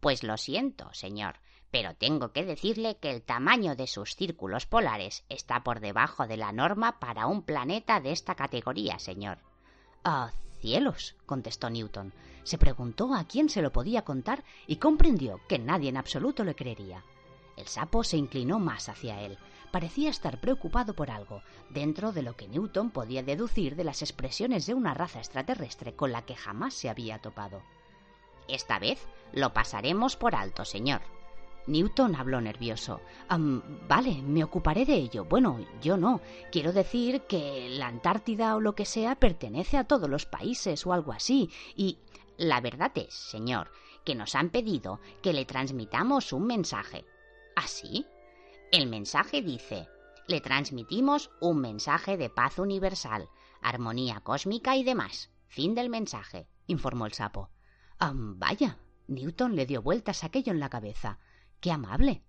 [0.00, 1.36] Pues lo siento, señor,
[1.70, 6.36] pero tengo que decirle que el tamaño de sus círculos polares está por debajo de
[6.36, 9.38] la norma para un planeta de esta categoría, señor.
[10.04, 12.12] Ah, cielos, contestó Newton.
[12.44, 16.54] Se preguntó a quién se lo podía contar y comprendió que nadie en absoluto le
[16.54, 17.02] creería.
[17.56, 19.38] El sapo se inclinó más hacia él.
[19.70, 24.66] Parecía estar preocupado por algo, dentro de lo que Newton podía deducir de las expresiones
[24.66, 27.62] de una raza extraterrestre con la que jamás se había topado.
[28.48, 31.02] Esta vez lo pasaremos por alto, señor.
[31.66, 33.00] Newton habló nervioso.
[33.28, 35.24] vale, me ocuparé de ello.
[35.24, 36.20] Bueno, yo no.
[36.52, 40.92] Quiero decir que la Antártida o lo que sea pertenece a todos los países o
[40.92, 41.50] algo así.
[41.74, 41.98] Y
[42.36, 43.72] la verdad es, señor,
[44.04, 47.04] que nos han pedido que le transmitamos un mensaje.
[47.56, 48.06] ¿Así?
[48.72, 49.88] El mensaje dice,
[50.26, 53.28] le transmitimos un mensaje de paz universal,
[53.62, 55.30] armonía cósmica y demás.
[55.46, 57.50] Fin del mensaje, informó el sapo.
[58.00, 58.78] Ah, vaya.
[59.06, 61.20] Newton le dio vueltas aquello en la cabeza.
[61.60, 62.24] Qué amable.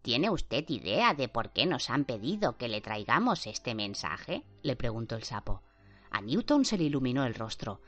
[0.00, 4.44] ¿Tiene usted idea de por qué nos han pedido que le traigamos este mensaje?
[4.62, 5.62] le preguntó el sapo.
[6.10, 7.82] A Newton se le iluminó el rostro.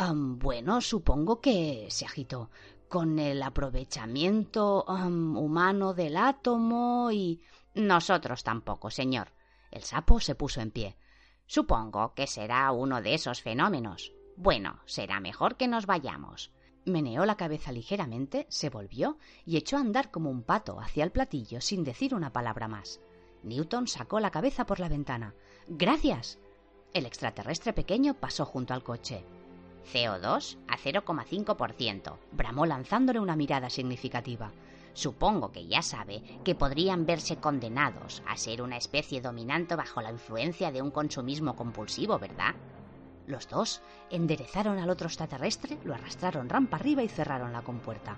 [0.00, 2.50] bueno, supongo que se agitó
[2.88, 7.42] con el aprovechamiento humano del átomo y...
[7.74, 9.32] Nosotros tampoco, señor.
[9.70, 10.96] El sapo se puso en pie.
[11.46, 14.12] Supongo que será uno de esos fenómenos.
[14.36, 16.52] Bueno, será mejor que nos vayamos.
[16.84, 21.12] Meneó la cabeza ligeramente, se volvió y echó a andar como un pato hacia el
[21.12, 23.00] platillo sin decir una palabra más.
[23.42, 25.34] Newton sacó la cabeza por la ventana.
[25.68, 26.38] Gracias.
[26.94, 29.24] El extraterrestre pequeño pasó junto al coche.
[29.92, 34.52] CO2 a 0,5%, bramó lanzándole una mirada significativa.
[34.92, 40.10] Supongo que ya sabe que podrían verse condenados a ser una especie dominante bajo la
[40.10, 42.54] influencia de un consumismo compulsivo, ¿verdad?
[43.26, 48.16] Los dos enderezaron al otro extraterrestre, lo arrastraron rampa arriba y cerraron la compuerta.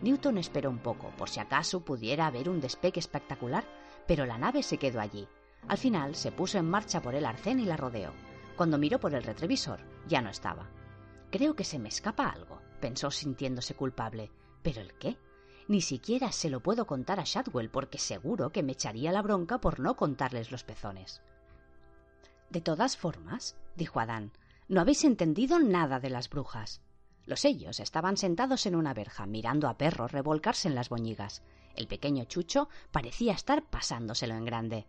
[0.00, 3.64] Newton esperó un poco, por si acaso pudiera haber un despegue espectacular,
[4.06, 5.26] pero la nave se quedó allí.
[5.66, 8.12] Al final se puso en marcha por el arcén y la rodeó.
[8.56, 10.68] Cuando miró por el retrovisor, ya no estaba.
[11.34, 14.30] Creo que se me escapa algo, pensó sintiéndose culpable.
[14.62, 15.18] ¿Pero el qué?
[15.66, 19.60] Ni siquiera se lo puedo contar a Shadwell porque seguro que me echaría la bronca
[19.60, 21.22] por no contarles los pezones.
[22.50, 24.30] De todas formas, dijo Adán,
[24.68, 26.82] no habéis entendido nada de las brujas.
[27.26, 31.42] Los sellos estaban sentados en una verja, mirando a perros revolcarse en las boñigas.
[31.74, 34.86] El pequeño Chucho parecía estar pasándoselo en grande.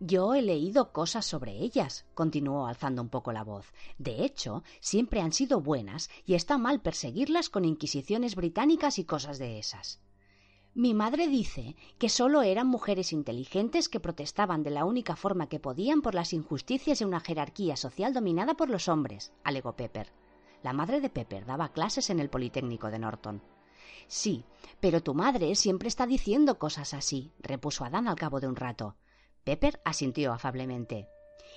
[0.00, 3.72] Yo he leído cosas sobre ellas, continuó alzando un poco la voz.
[3.98, 9.38] De hecho, siempre han sido buenas y está mal perseguirlas con inquisiciones británicas y cosas
[9.38, 10.00] de esas.
[10.72, 15.58] Mi madre dice que solo eran mujeres inteligentes que protestaban de la única forma que
[15.58, 20.12] podían por las injusticias de una jerarquía social dominada por los hombres, alegó Pepper.
[20.62, 23.42] La madre de Pepper daba clases en el Politécnico de Norton.
[24.06, 24.44] Sí,
[24.78, 28.94] pero tu madre siempre está diciendo cosas así, repuso Adán al cabo de un rato.
[29.48, 31.08] Pepper asintió afablemente.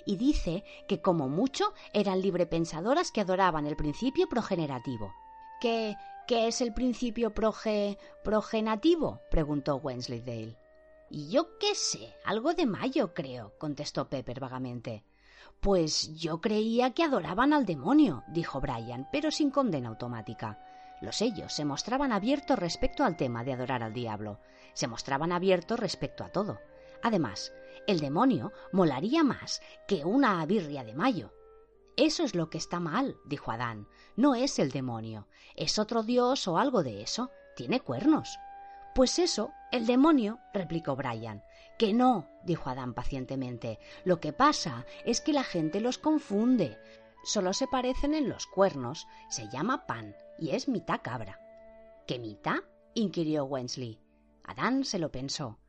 [0.05, 5.11] Y dice que como mucho eran librepensadoras que adoraban el principio progenerativo.
[5.59, 7.97] Que ¿Qué es el principio proge...
[8.23, 9.19] progenativo?
[9.29, 10.57] preguntó Wensleydale.
[11.09, 15.03] Y yo qué sé, algo de mayo, creo, contestó Pepper vagamente.
[15.59, 20.57] Pues yo creía que adoraban al demonio, dijo Brian, pero sin condena automática.
[21.01, 24.39] Los sellos se mostraban abiertos respecto al tema de adorar al diablo.
[24.71, 26.59] Se mostraban abiertos respecto a todo.
[27.03, 27.51] Además,
[27.87, 31.33] el demonio molaría más que una birria de mayo.
[31.97, 33.87] Eso es lo que está mal, dijo Adán.
[34.15, 37.29] No es el demonio, es otro dios o algo de eso.
[37.55, 38.37] Tiene cuernos.
[38.95, 41.43] Pues eso, el demonio, replicó Brian.
[41.77, 43.79] Que no, dijo Adán pacientemente.
[44.03, 46.77] Lo que pasa es que la gente los confunde.
[47.23, 49.07] Solo se parecen en los cuernos.
[49.29, 51.39] Se llama pan y es mitad cabra.
[52.07, 52.57] ¿Qué mitad?
[52.93, 53.99] inquirió Wensley.
[54.43, 55.60] Adán se lo pensó.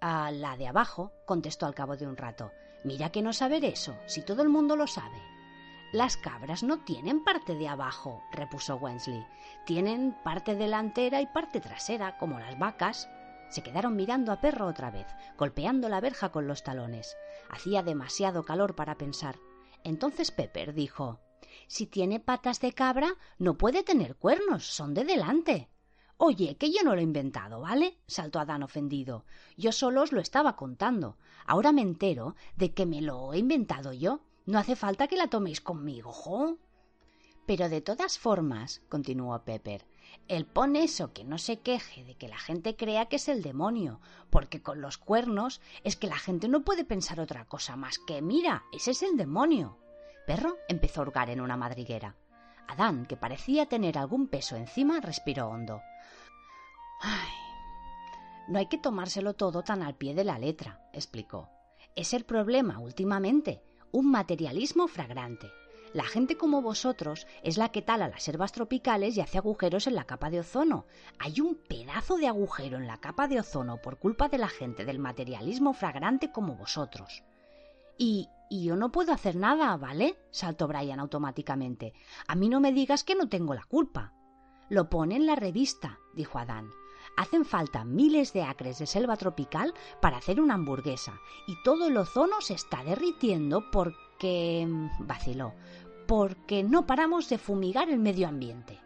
[0.00, 2.52] A la de abajo, contestó al cabo de un rato.
[2.84, 5.20] Mira que no saber eso, si todo el mundo lo sabe.
[5.92, 9.26] Las cabras no tienen parte de abajo, repuso Wensley.
[9.66, 13.10] Tienen parte delantera y parte trasera, como las vacas.
[13.50, 17.16] Se quedaron mirando a Perro otra vez, golpeando la verja con los talones.
[17.50, 19.36] Hacía demasiado calor para pensar.
[19.84, 21.20] Entonces Pepper dijo
[21.66, 25.68] Si tiene patas de cabra, no puede tener cuernos, son de delante.
[26.22, 27.96] Oye, que yo no lo he inventado, ¿vale?
[28.06, 29.24] saltó Adán ofendido.
[29.56, 31.16] Yo solo os lo estaba contando.
[31.46, 34.20] Ahora me entero de que me lo he inventado yo.
[34.44, 36.58] No hace falta que la toméis conmigo, ¿jo?
[37.46, 39.86] Pero de todas formas, continuó Pepper,
[40.28, 43.40] él pone eso que no se queje de que la gente crea que es el
[43.40, 47.98] demonio, porque con los cuernos es que la gente no puede pensar otra cosa más
[47.98, 49.78] que mira, ese es el demonio.
[50.26, 52.14] Perro empezó a hurgar en una madriguera.
[52.68, 55.80] Adán, que parecía tener algún peso encima, respiró hondo.
[57.00, 57.28] Ay,
[58.48, 61.48] no hay que tomárselo todo tan al pie de la letra, explicó.
[61.96, 65.50] Es el problema últimamente, un materialismo fragrante.
[65.92, 69.94] La gente como vosotros es la que tala las selvas tropicales y hace agujeros en
[69.94, 70.86] la capa de ozono.
[71.18, 74.84] Hay un pedazo de agujero en la capa de ozono por culpa de la gente
[74.84, 77.24] del materialismo fragrante como vosotros.
[77.98, 80.16] Y, y yo no puedo hacer nada, ¿vale?
[80.30, 81.92] saltó Brian automáticamente.
[82.28, 84.12] A mí no me digas que no tengo la culpa.
[84.68, 86.70] Lo pone en la revista, dijo Adán.
[87.20, 91.98] Hacen falta miles de acres de selva tropical para hacer una hamburguesa y todo el
[91.98, 94.66] ozono se está derritiendo porque...
[94.66, 95.52] Mm, vaciló,
[96.08, 98.80] porque no paramos de fumigar el medio ambiente.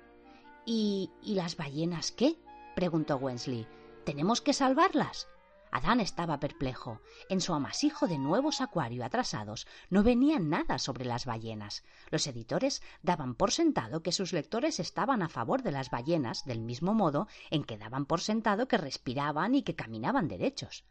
[0.66, 2.36] ¿Y, ¿y las ballenas qué?
[2.74, 3.68] preguntó Wensley.
[4.04, 5.28] ¿Tenemos que salvarlas?
[5.74, 7.00] Adán estaba perplejo.
[7.28, 11.82] En su amasijo de nuevos acuarios atrasados no venía nada sobre las ballenas.
[12.12, 16.60] Los editores daban por sentado que sus lectores estaban a favor de las ballenas del
[16.60, 20.84] mismo modo en que daban por sentado que respiraban y que caminaban derechos.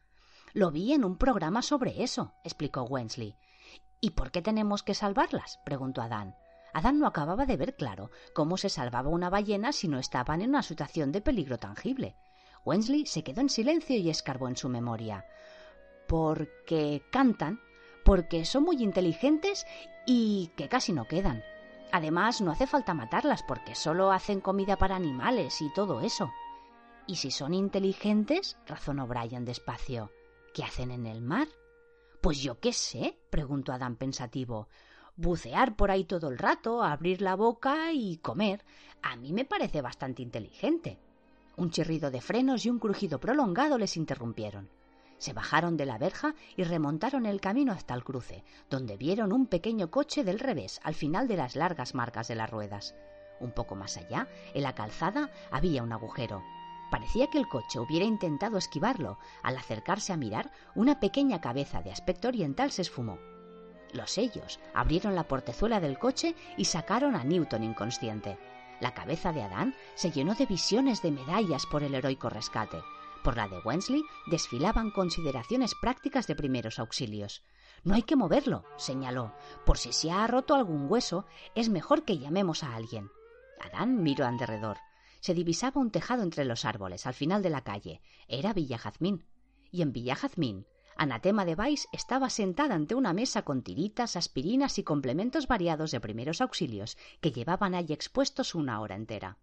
[0.52, 3.38] Lo vi en un programa sobre eso, explicó Wensley.
[4.02, 5.62] ¿Y por qué tenemos que salvarlas?
[5.64, 6.36] preguntó Adán.
[6.74, 10.50] Adán no acababa de ver claro cómo se salvaba una ballena si no estaban en
[10.50, 12.18] una situación de peligro tangible.
[12.66, 15.26] Wensley se quedó en silencio y escarbó en su memoria.
[16.08, 17.60] porque cantan,
[18.04, 19.66] porque son muy inteligentes
[20.06, 21.44] y que casi no quedan.
[21.92, 26.32] Además, no hace falta matarlas porque solo hacen comida para animales y todo eso.
[27.08, 28.58] ¿Y si son inteligentes?
[28.66, 30.12] razonó Brian despacio.
[30.54, 31.48] ¿Qué hacen en el mar?
[32.22, 34.68] Pues yo qué sé, preguntó Adán pensativo.
[35.16, 38.64] Bucear por ahí todo el rato, abrir la boca y comer.
[39.02, 41.00] A mí me parece bastante inteligente.
[41.56, 44.70] Un chirrido de frenos y un crujido prolongado les interrumpieron.
[45.18, 49.46] Se bajaron de la verja y remontaron el camino hasta el cruce, donde vieron un
[49.46, 52.96] pequeño coche del revés al final de las largas marcas de las ruedas.
[53.40, 56.44] Un poco más allá, en la calzada, había un agujero.
[56.90, 59.18] Parecía que el coche hubiera intentado esquivarlo.
[59.44, 63.18] Al acercarse a mirar, una pequeña cabeza de aspecto oriental se esfumó.
[63.94, 68.38] Los sellos abrieron la portezuela del coche y sacaron a Newton inconsciente.
[68.84, 72.84] La cabeza de Adán se llenó de visiones de medallas por el heroico rescate.
[73.24, 77.44] Por la de Wensley desfilaban consideraciones prácticas de primeros auxilios.
[77.86, 79.34] No hay que moverlo, señaló.
[79.66, 83.10] Por si se ha roto algún hueso, es mejor que llamemos a alguien.
[83.62, 84.80] Adán miró alrededor
[85.22, 88.02] se divisaba un tejado entre los árboles al final de la calle.
[88.28, 89.26] Era Villa Jazmín.
[89.72, 94.78] Y en Villa Jazmín, Anatema de Vais estaba sentada ante una mesa con tiritas, aspirinas
[94.78, 99.38] y complementos variados de primeros auxilios que llevaban allí expuestos una hora entera.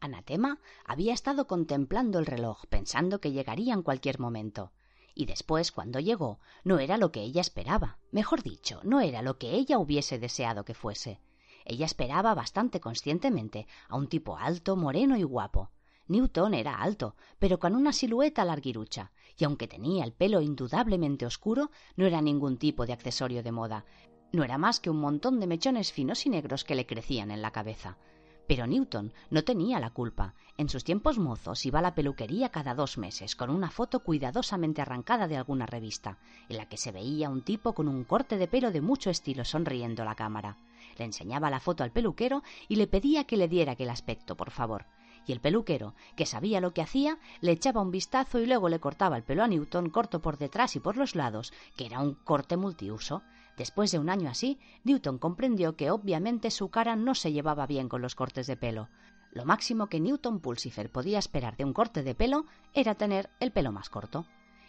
[0.00, 4.72] Anatema había estado contemplando el reloj, pensando que llegaría en cualquier momento.
[5.14, 7.98] Y después, cuando llegó, no era lo que ella esperaba.
[8.10, 11.20] Mejor dicho, no era lo que ella hubiese deseado que fuese.
[11.64, 15.70] Ella esperaba bastante conscientemente a un tipo alto, moreno y guapo.
[16.06, 21.70] Newton era alto, pero con una silueta larguirucha, y aunque tenía el pelo indudablemente oscuro,
[21.96, 23.84] no era ningún tipo de accesorio de moda.
[24.32, 27.42] No era más que un montón de mechones finos y negros que le crecían en
[27.42, 27.98] la cabeza.
[28.46, 30.34] Pero Newton no tenía la culpa.
[30.58, 34.82] En sus tiempos mozos iba a la peluquería cada dos meses con una foto cuidadosamente
[34.82, 36.18] arrancada de alguna revista,
[36.48, 39.44] en la que se veía un tipo con un corte de pelo de mucho estilo
[39.44, 40.58] sonriendo a la cámara.
[40.98, 44.50] Le enseñaba la foto al peluquero y le pedía que le diera aquel aspecto, por
[44.50, 44.86] favor.
[45.26, 48.80] Y el peluquero, que sabía lo que hacía, le echaba un vistazo y luego le
[48.80, 52.14] cortaba el pelo a Newton corto por detrás y por los lados, que era un
[52.14, 53.22] corte multiuso.
[53.56, 57.88] Después de un año así, Newton comprendió que obviamente su cara no se llevaba bien
[57.88, 58.88] con los cortes de pelo.
[59.32, 63.50] Lo máximo que Newton Pulsifer podía esperar de un corte de pelo era tener el
[63.50, 64.26] pelo más corto.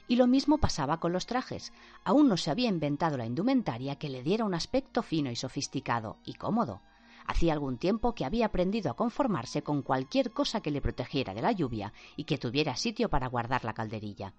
[0.08, 1.74] Y lo mismo pasaba con los trajes.
[2.04, 6.18] Aún no se había inventado la indumentaria que le diera un aspecto fino y sofisticado
[6.24, 6.82] y cómodo.
[7.28, 11.42] Hacía algún tiempo que había aprendido a conformarse con cualquier cosa que le protegiera de
[11.42, 14.34] la lluvia y que tuviera sitio para guardar la calderilla.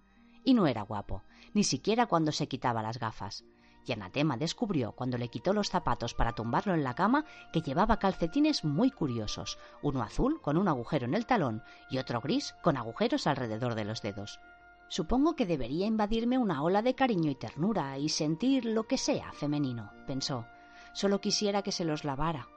[0.45, 1.23] Y no era guapo,
[1.53, 3.45] ni siquiera cuando se quitaba las gafas.
[3.85, 7.99] Y Anatema descubrió, cuando le quitó los zapatos para tumbarlo en la cama, que llevaba
[7.99, 12.77] calcetines muy curiosos, uno azul con un agujero en el talón y otro gris con
[12.77, 14.41] agujeros alrededor de los dedos.
[14.89, 19.33] Supongo que debería invadirme una ola de cariño y ternura y sentir lo que sea
[19.33, 20.47] femenino, pensó.
[20.93, 22.49] Solo quisiera que se los lavara.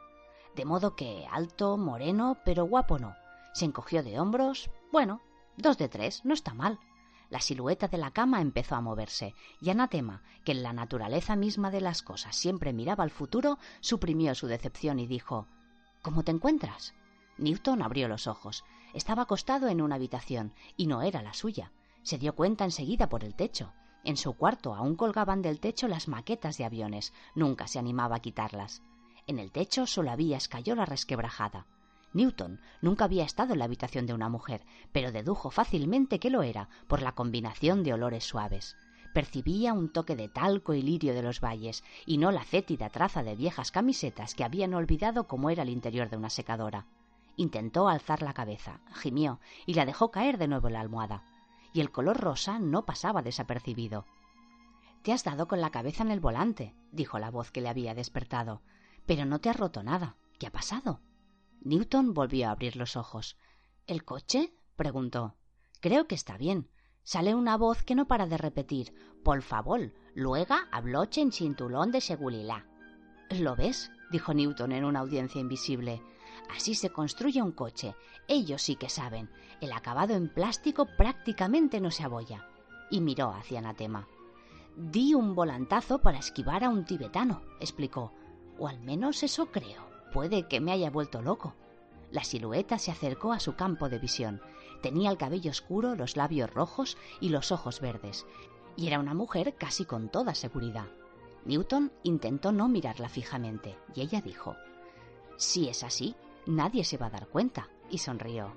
[0.56, 3.16] De modo que alto, moreno, pero guapo no.
[3.54, 4.70] Se encogió de hombros.
[4.92, 5.22] Bueno,
[5.58, 6.80] dos de tres, no está mal.
[7.30, 11.70] La silueta de la cama empezó a moverse, y Anatema, que en la naturaleza misma
[11.70, 15.48] de las cosas siempre miraba al futuro, suprimió su decepción y dijo
[16.02, 16.96] ¿Cómo te encuentras?
[17.38, 18.64] Newton abrió los ojos.
[18.94, 21.72] Estaba acostado en una habitación, y no era la suya.
[22.02, 23.74] Se dio cuenta enseguida por el techo.
[24.04, 27.14] En su cuarto aún colgaban del techo las maquetas de aviones.
[27.36, 28.82] Nunca se animaba a quitarlas.
[29.30, 31.68] En el techo solo había escayola resquebrajada.
[32.14, 36.42] Newton nunca había estado en la habitación de una mujer, pero dedujo fácilmente que lo
[36.42, 38.76] era por la combinación de olores suaves.
[39.14, 43.22] Percibía un toque de talco y lirio de los valles, y no la fétida traza
[43.22, 46.88] de viejas camisetas que habían olvidado cómo era el interior de una secadora.
[47.36, 51.24] Intentó alzar la cabeza, gimió y la dejó caer de nuevo en la almohada
[51.72, 54.06] y el color rosa no pasaba desapercibido.
[55.04, 57.94] Te has dado con la cabeza en el volante, dijo la voz que le había
[57.94, 58.62] despertado.
[59.10, 60.18] Pero no te has roto nada.
[60.38, 61.02] ¿Qué ha pasado?
[61.62, 63.38] Newton volvió a abrir los ojos.
[63.88, 64.54] ¿El coche?
[64.76, 65.36] preguntó.
[65.82, 66.70] Creo que está bien.
[67.02, 68.94] Sale una voz que no para de repetir.
[69.24, 72.68] Por favor, luego habloche en cintulón de segulilá.
[73.32, 73.90] ¿Lo ves?
[74.12, 76.04] dijo Newton en una audiencia invisible.
[76.56, 77.96] Así se construye un coche.
[78.28, 79.32] Ellos sí que saben.
[79.60, 82.48] El acabado en plástico prácticamente no se abolla.
[82.92, 84.08] Y miró hacia Anatema.
[84.76, 88.14] Di un volantazo para esquivar a un tibetano, explicó.
[88.60, 89.88] O al menos eso creo.
[90.14, 91.56] Puede que me haya vuelto loco.
[92.12, 94.42] La silueta se acercó a su campo de visión.
[94.82, 98.26] Tenía el cabello oscuro, los labios rojos y los ojos verdes.
[98.76, 100.88] Y era una mujer casi con toda seguridad.
[101.46, 104.56] Newton intentó no mirarla fijamente, y ella dijo
[105.38, 108.52] Si es así, Nadie se va a dar cuenta, y sonrió.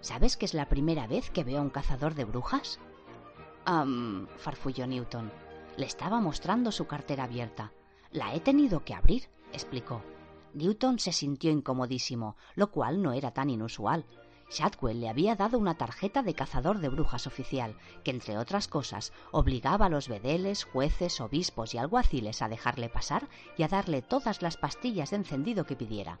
[0.00, 2.78] ¿Sabes que es la primera vez que veo a un cazador de brujas?
[4.36, 5.30] farfulló Newton.
[5.76, 7.72] Le estaba mostrando su cartera abierta.
[8.10, 10.02] La he tenido que abrir, explicó.
[10.54, 14.06] Newton se sintió incomodísimo, lo cual no era tan inusual.
[14.50, 19.12] Shadwell le había dado una tarjeta de cazador de brujas oficial, que entre otras cosas
[19.30, 23.28] obligaba a los bedeles, jueces, obispos y alguaciles a dejarle pasar
[23.58, 26.18] y a darle todas las pastillas de encendido que pidiera.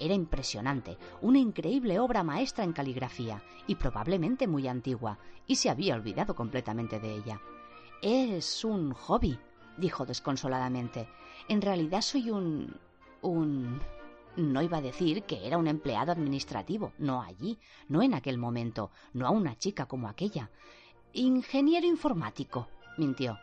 [0.00, 5.94] Era impresionante, una increíble obra maestra en caligrafía, y probablemente muy antigua, y se había
[5.94, 7.40] olvidado completamente de ella.
[8.00, 9.38] Es un hobby,
[9.78, 11.08] dijo desconsoladamente.
[11.48, 12.76] En realidad soy un.
[13.22, 13.80] un.
[14.36, 17.58] No iba a decir que era un empleado administrativo, no allí,
[17.88, 20.50] no en aquel momento, no a una chica como aquella.
[21.12, 22.68] Ingeniero informático,
[22.98, 23.38] mintió.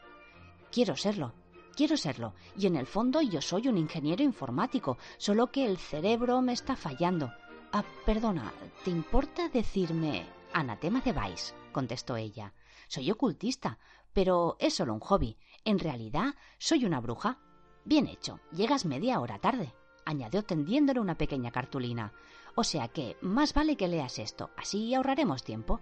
[0.71, 1.33] Quiero serlo,
[1.75, 6.41] quiero serlo, y en el fondo yo soy un ingeniero informático, solo que el cerebro
[6.41, 7.31] me está fallando.
[7.73, 8.53] Ah, perdona,
[8.85, 11.53] ¿te importa decirme anatema de Vice?
[11.73, 12.53] contestó ella.
[12.87, 13.79] Soy ocultista,
[14.13, 15.37] pero es solo un hobby.
[15.65, 17.39] En realidad, soy una bruja.
[17.83, 19.73] Bien hecho, llegas media hora tarde
[20.05, 22.13] añadió tendiéndole una pequeña cartulina.
[22.55, 25.81] O sea que más vale que leas esto, así ahorraremos tiempo.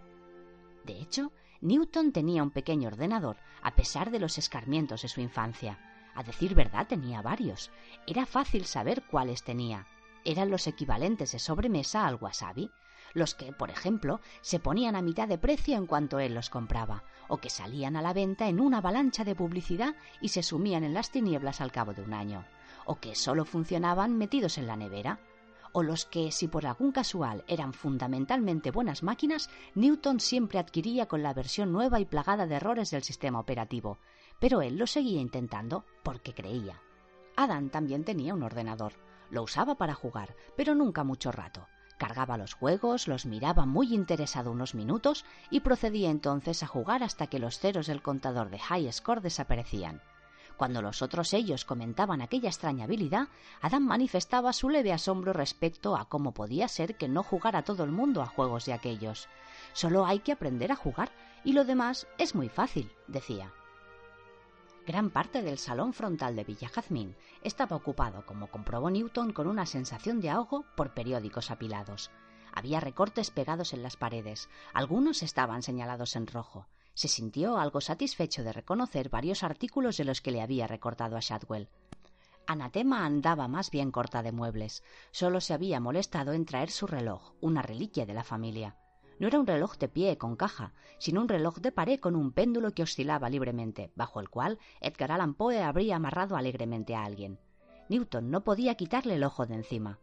[0.86, 1.32] De hecho,
[1.62, 5.80] Newton tenía un pequeño ordenador, a pesar de los escarmientos de su infancia.
[6.16, 7.72] A decir verdad, tenía varios.
[8.08, 9.86] Era fácil saber cuáles tenía.
[10.26, 12.72] Eran los equivalentes de sobremesa al wasabi,
[13.14, 17.03] los que, por ejemplo, se ponían a mitad de precio en cuanto él los compraba,
[17.28, 20.93] o que salían a la venta en una avalancha de publicidad y se sumían en
[20.93, 22.45] las tinieblas al cabo de un año
[22.86, 25.20] o que solo funcionaban metidos en la nevera,
[25.72, 31.24] o los que, si por algún casual eran fundamentalmente buenas máquinas, Newton siempre adquiría con
[31.24, 33.97] la versión nueva y plagada de errores del sistema operativo,
[34.39, 36.80] pero él lo seguía intentando porque creía.
[37.36, 38.93] Adam también tenía un ordenador.
[39.32, 41.66] Lo usaba para jugar, pero nunca mucho rato.
[42.04, 47.28] Cargaba los juegos, los miraba muy interesado unos minutos y procedía entonces a jugar hasta
[47.28, 50.01] que los ceros del contador de High Score desaparecían.
[50.58, 53.30] Cuando los otros ellos comentaban aquella extraña habilidad,
[53.62, 57.91] Adam manifestaba su leve asombro respecto a cómo podía ser que no jugara todo el
[57.93, 59.30] mundo a juegos de aquellos.
[59.72, 61.10] Solo hay que aprender a jugar
[61.45, 63.54] y lo demás es muy fácil, decía.
[64.86, 69.66] Gran parte del salón frontal de Villa Jazmín estaba ocupado, como comprobó Newton, con una
[69.66, 72.12] sensación de ahogo por periódicos apilados.
[72.54, 78.44] Había recortes pegados en las paredes, algunos estaban señalados en rojo, se sintió algo satisfecho
[78.44, 81.70] de reconocer varios artículos de los que le había recortado a Shadwell.
[82.46, 84.84] Anatema andaba más bien corta de muebles.
[85.12, 88.76] Solo se había molestado en traer su reloj, una reliquia de la familia.
[89.24, 92.34] No era un reloj de pie con caja, sino un reloj de pared con un
[92.34, 97.40] péndulo que oscilaba libremente, bajo el cual Edgar Allan Poe habría amarrado alegremente a alguien.
[97.88, 99.98] Newton no podía quitarle el ojo de encima.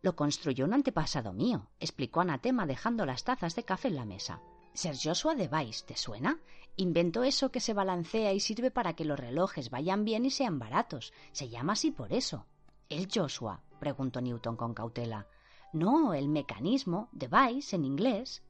[0.00, 4.40] Lo construyó un antepasado mío, explicó Anatema dejando las tazas de café en la mesa.
[4.74, 6.38] Ser Joshua de Vice, ¿te suena?
[6.76, 10.60] Inventó eso que se balancea y sirve para que los relojes vayan bien y sean
[10.60, 11.12] baratos.
[11.32, 12.46] Se llama así por eso.
[12.88, 13.64] ¿El Joshua?
[13.80, 15.26] preguntó Newton con cautela.
[15.72, 18.40] No, el mecanismo, device en inglés.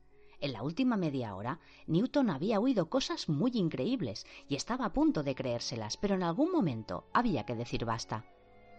[0.42, 5.22] En la última media hora, Newton había oído cosas muy increíbles y estaba a punto
[5.22, 8.24] de creérselas, pero en algún momento había que decir basta.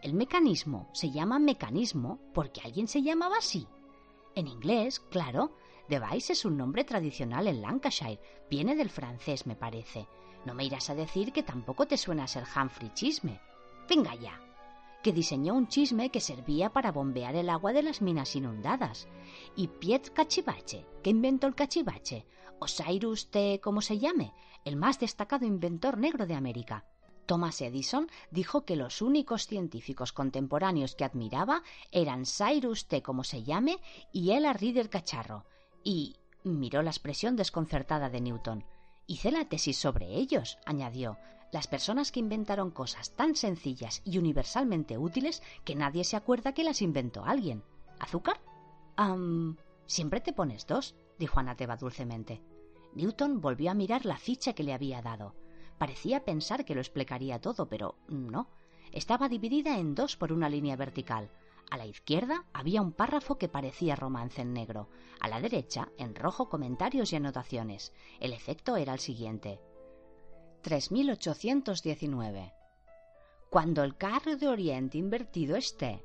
[0.02, 3.66] El mecanismo se llama mecanismo porque alguien se llamaba así.
[4.36, 5.56] En inglés, claro,
[5.88, 8.20] Device es un nombre tradicional en Lancashire.
[8.50, 10.06] Viene del francés, me parece.
[10.46, 13.40] No me irás a decir que tampoco te suena a ser Humphrey Chisme.
[13.88, 14.38] Venga ya.
[15.04, 19.08] Que diseñó un chisme que servía para bombear el agua de las minas inundadas.
[19.56, 22.26] Y Piet Cachivache, que inventó el cachivache.
[22.60, 23.60] O Cyrus T.
[23.62, 24.34] como se llame,
[24.64, 26.86] el más destacado inventor negro de América.
[27.26, 33.02] Thomas Edison dijo que los únicos científicos contemporáneos que admiraba eran Cyrus T.
[33.02, 33.78] como se llame
[34.12, 35.46] y Ella Reader Cacharro,
[35.84, 38.66] y miró la expresión desconcertada de Newton.
[39.08, 41.18] Hice la tesis sobre ellos, añadió.
[41.54, 46.64] Las personas que inventaron cosas tan sencillas y universalmente útiles que nadie se acuerda que
[46.64, 47.64] las inventó alguien.
[48.00, 48.42] ¿Azúcar?
[48.98, 52.42] Um, siempre te pones dos, dijo Anateba dulcemente.
[52.96, 55.36] Newton volvió a mirar la ficha que le había dado.
[55.78, 58.50] Parecía pensar que lo explicaría todo, pero no.
[58.92, 61.30] Estaba dividida en dos por una línea vertical.
[61.70, 64.90] A la izquierda había un párrafo que parecía romance en negro.
[65.20, 67.94] A la derecha, en rojo, comentarios y anotaciones.
[68.20, 69.60] El efecto era el siguiente.
[70.64, 72.54] 3819.
[73.50, 76.02] Cuando el carro de Oriente invertido esté,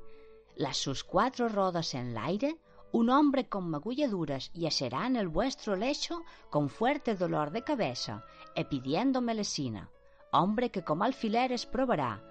[0.55, 2.57] las sus cuatro rodas en el aire,
[2.91, 8.65] un hombre con magulladuras yacerá en el vuestro lecho con fuerte dolor de cabeza, e
[8.65, 9.89] pidiendo melesina.
[10.31, 12.21] Hombre que como alfileres probará,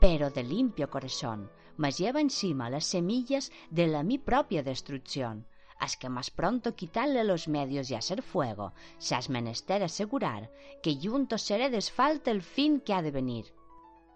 [0.00, 5.46] pero de limpio corazón, mas lleva encima las semillas de la mi propia destrucción.
[5.78, 10.50] Has que más pronto quitarle los medios y hacer fuego, se has menester asegurar
[10.82, 13.54] que juntos seré desfalte el fin que ha de venir.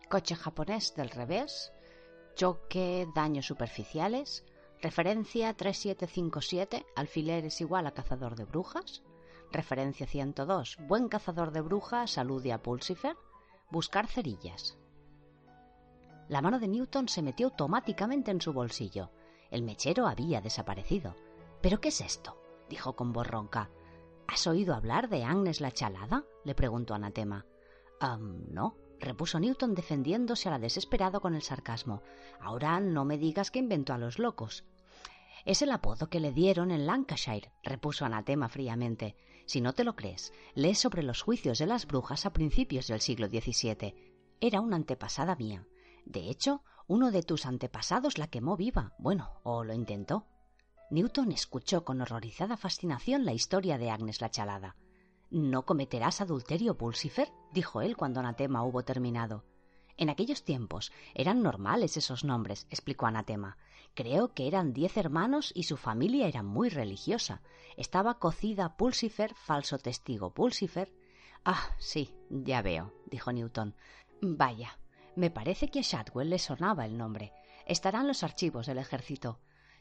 [0.09, 1.73] Coche japonés del revés,
[2.35, 4.45] choque, daños superficiales,
[4.81, 9.03] referencia 3757, alfiler es igual a cazador de brujas,
[9.53, 13.17] referencia 102, buen cazador de brujas, alude a Pulsifer,
[13.71, 14.79] buscar cerillas.
[16.29, 19.11] La mano de Newton se metió automáticamente en su bolsillo.
[19.51, 21.17] El mechero había desaparecido.
[21.61, 22.37] ¿Pero qué es esto?
[22.69, 23.71] dijo con voz ronca.
[24.27, 26.25] ¿Has oído hablar de Agnes la Chalada?
[26.45, 27.45] le preguntó Anatema.
[28.01, 32.03] no, repuso Newton defendiéndose a la desesperado con el sarcasmo.
[32.41, 34.65] Ahora no me digas que inventó a los locos.
[35.45, 39.17] Es el apodo que le dieron en Lancashire, repuso Anatema fríamente.
[39.47, 43.01] Si no te lo crees, lee sobre los juicios de las brujas a principios del
[43.01, 43.95] siglo XVII.
[44.41, 45.67] Era una antepasada mía.
[46.05, 48.95] De hecho, uno de tus antepasados la quemó viva.
[48.99, 50.27] Bueno, o lo intentó.
[50.91, 54.75] Newton escuchó con horrorizada fascinación la historia de Agnes la Chalada.
[55.31, 57.31] ¿No cometerás adulterio, Pulsifer?
[57.53, 59.45] dijo él cuando Anatema hubo terminado.
[59.97, 63.57] En aquellos tiempos eran normales esos nombres, explicó Anatema.
[63.95, 67.41] Creo que eran diez hermanos y su familia era muy religiosa.
[67.77, 70.93] Estaba cocida Pulsifer, falso testigo Pulsifer.
[71.45, 73.77] Ah, sí, ya veo, dijo Newton.
[74.21, 74.77] Vaya,
[75.15, 77.33] me parece que a Shadwell le sonaba el nombre.
[77.65, 79.39] Estarán los archivos del ejército.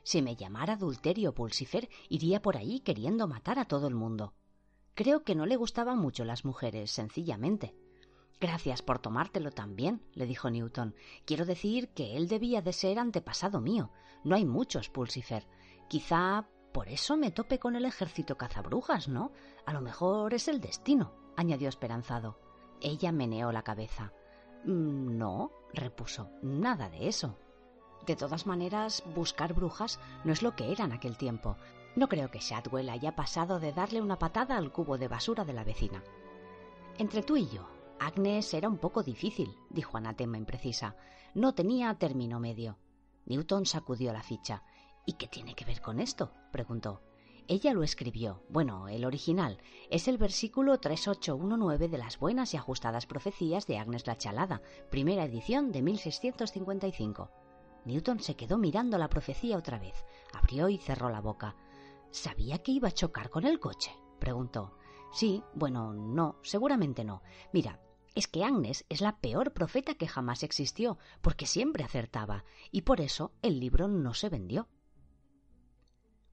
[0.09, 4.33] Si me llamara adulterio Pulsifer, iría por ahí queriendo matar a todo el mundo.
[4.95, 7.75] Creo que no le gustaban mucho las mujeres, sencillamente.
[8.41, 10.95] Gracias por tomártelo tan bien, le dijo Newton.
[11.25, 13.91] Quiero decir que él debía de ser antepasado mío.
[14.23, 15.45] No hay muchos, Pulsifer.
[15.87, 19.31] Quizá por eso me tope con el ejército cazabrujas, ¿no?
[19.67, 22.39] A lo mejor es el destino, añadió esperanzado.
[22.81, 24.11] Ella meneó la cabeza.
[24.65, 27.37] Mm, no, repuso, nada de eso.
[28.09, 31.57] De todas maneras, buscar brujas no es lo que era en aquel tiempo.
[31.95, 35.53] No creo que Shadwell haya pasado de darle una patada al cubo de basura de
[35.53, 36.03] la vecina.
[36.97, 40.95] Entre tú y yo, Agnes era un poco difícil, dijo Anatema imprecisa.
[41.35, 42.79] No tenía término medio.
[43.27, 44.63] Newton sacudió la ficha.
[45.05, 46.31] ¿Y qué tiene que ver con esto?
[46.51, 47.03] preguntó.
[47.47, 48.41] Ella lo escribió.
[48.49, 49.59] Bueno, el original.
[49.91, 55.25] Es el versículo 3819 de las buenas y ajustadas profecías de Agnes la Chalada, primera
[55.25, 57.48] edición de 1655.
[57.89, 60.05] Newton se quedó mirando la profecía otra vez.
[60.31, 61.55] Abrió y cerró la boca.
[62.11, 63.91] ¿Sabía que iba a chocar con el coche?
[64.19, 64.77] preguntó.
[65.11, 67.23] Sí, bueno, no, seguramente no.
[67.51, 67.81] Mira,
[68.13, 73.01] es que Agnes es la peor profeta que jamás existió, porque siempre acertaba, y por
[73.01, 74.67] eso el libro no se vendió.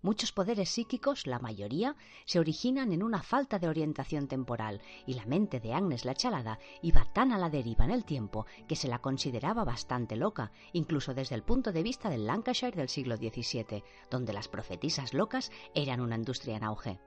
[0.02, 5.24] Muchos poderes psíquicos, la mayoría, se originan en una falta de orientación temporal, y la
[5.26, 8.88] mente de Agnes la Chalada iba tan a la deriva en el tiempo que se
[8.88, 13.82] la consideraba bastante loca, incluso desde el punto de vista del Lancashire del siglo XVII,
[14.10, 17.00] donde las profetisas locas eran una industria en auge.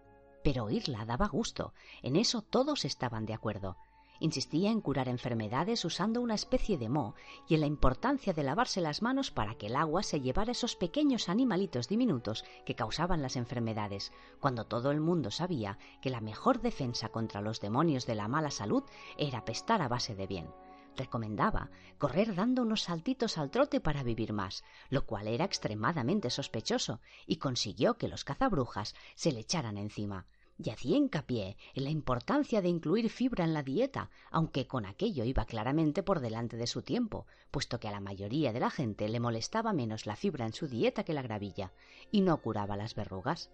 [0.43, 3.77] Pero oírla daba gusto, en eso todos estaban de acuerdo.
[4.21, 7.15] Insistía en curar enfermedades usando una especie de moho
[7.47, 10.75] y en la importancia de lavarse las manos para que el agua se llevara esos
[10.75, 14.11] pequeños animalitos diminutos que causaban las enfermedades,
[14.41, 18.51] cuando todo el mundo sabía que la mejor defensa contra los demonios de la mala
[18.51, 18.83] salud
[19.17, 20.49] era pestar a base de bien.
[20.97, 26.99] Recomendaba correr dando unos saltitos al trote para vivir más, lo cual era extremadamente sospechoso,
[27.25, 30.25] y consiguió que los cazabrujas se le echaran encima
[30.61, 35.23] y hacía hincapié en la importancia de incluir fibra en la dieta, aunque con aquello
[35.23, 39.07] iba claramente por delante de su tiempo, puesto que a la mayoría de la gente
[39.07, 41.71] le molestaba menos la fibra en su dieta que la gravilla,
[42.11, 43.49] y no curaba las verrugas.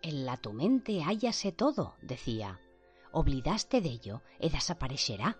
[0.00, 2.60] En la tu mente hállase todo, decía.
[3.10, 5.38] Oblidaste de ello e desaparecerá.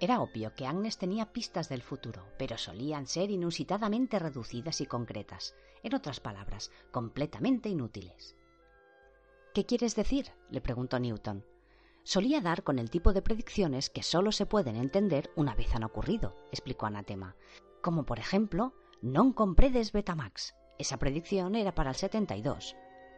[0.00, 5.54] Era obvio que Agnes tenía pistas del futuro, pero solían ser inusitadamente reducidas y concretas,
[5.82, 8.34] en otras palabras, completamente inútiles.
[9.54, 10.32] ¿Qué quieres decir?
[10.48, 11.44] le preguntó Newton.
[12.04, 15.84] Solía dar con el tipo de predicciones que solo se pueden entender una vez han
[15.84, 17.36] ocurrido, explicó Anatema.
[17.82, 18.72] Como por ejemplo,
[19.02, 20.56] non compredes Betamax.
[20.80, 22.76] Esa predicción era para el 72.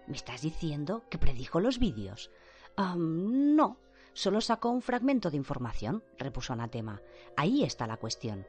[0.08, 2.30] ¿Me estás diciendo que predijo los vídeos?
[2.76, 3.78] no,
[4.12, 7.00] solo sacó un fragmento de información, repuso Anatema.
[7.36, 8.44] Ahí está la cuestión.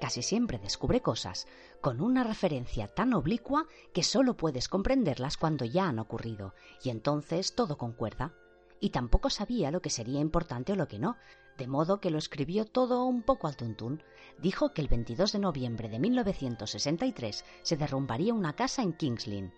[0.00, 1.46] Casi siempre descubre cosas
[1.80, 7.54] con una referencia tan oblicua que solo puedes comprenderlas cuando ya han ocurrido, y entonces
[7.54, 8.34] todo concuerda.
[8.78, 11.16] Y tampoco sabía lo que sería importante o lo que no,
[11.56, 14.02] de modo que lo escribió todo un poco al tuntún.
[14.38, 19.54] Dijo que el 22 de noviembre de 1963 se derrumbaría una casa en Kings Lynn.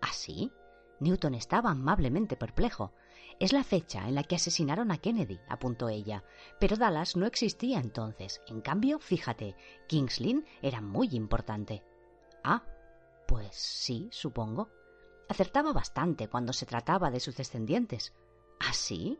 [0.00, 0.10] ¿Ah?
[1.00, 2.92] Newton estaba amablemente perplejo.
[3.42, 6.22] Es la fecha en la que asesinaron a Kennedy, apuntó ella.
[6.60, 8.40] Pero Dallas no existía entonces.
[8.46, 9.56] En cambio, fíjate,
[9.88, 10.20] Kings
[10.62, 11.82] era muy importante.
[12.44, 12.62] Ah,
[13.26, 14.68] pues sí, supongo.
[15.28, 18.12] Acertaba bastante cuando se trataba de sus descendientes.
[18.60, 19.18] ¿Ah, sí?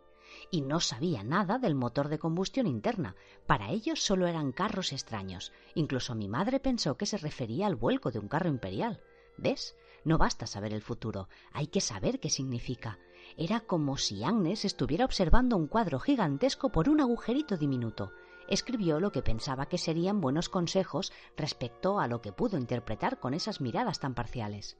[0.52, 3.16] y no sabía nada del motor de combustión interna.
[3.48, 5.52] Para ellos solo eran carros extraños.
[5.74, 9.02] Incluso mi madre pensó que se refería al vuelco de un carro imperial.
[9.36, 9.76] ¿Ves?
[10.04, 12.98] No basta saber el futuro, hay que saber qué significa.
[13.37, 18.12] Era como si Agnes estuviera observando un cuadro gigantesco por un agujerito diminuto.
[18.49, 23.33] Escribió lo que pensaba que serían buenos consejos respecto a lo que pudo interpretar con
[23.35, 24.76] esas miradas tan parciales.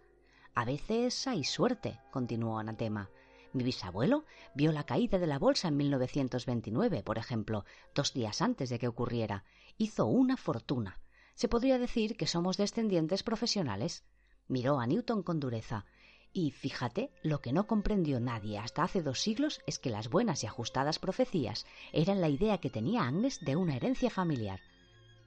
[0.55, 3.11] A veces hay suerte, continuó Anatema.
[3.55, 4.25] Mi bisabuelo
[4.55, 8.89] vio la caída de la bolsa en 1929, por ejemplo, dos días antes de que
[8.89, 9.45] ocurriera.
[9.79, 11.01] Hizo una fortuna.
[11.35, 14.05] Se podría decir que somos descendientes profesionales.
[14.49, 15.87] Miró a Newton con dureza.
[16.35, 20.43] Y fíjate, lo que no comprendió nadie hasta hace dos siglos es que las buenas
[20.43, 24.61] y ajustadas profecías eran la idea que tenía Agnes de una herencia familiar.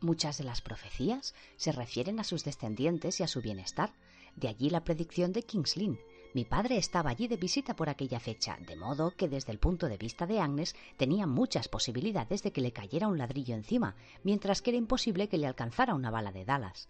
[0.01, 3.93] Muchas de las profecías se refieren a sus descendientes y a su bienestar.
[4.35, 5.99] De allí la predicción de King's Lynn,
[6.33, 9.87] mi padre estaba allí de visita por aquella fecha, de modo que desde el punto
[9.87, 14.61] de vista de Agnes tenía muchas posibilidades de que le cayera un ladrillo encima, mientras
[14.61, 16.89] que era imposible que le alcanzara una bala de Dallas.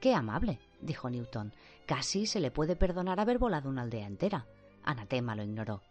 [0.00, 1.52] Qué amable, dijo Newton.
[1.86, 4.46] Casi se le puede perdonar haber volado una aldea entera.
[4.84, 5.82] Anatema lo ignoró.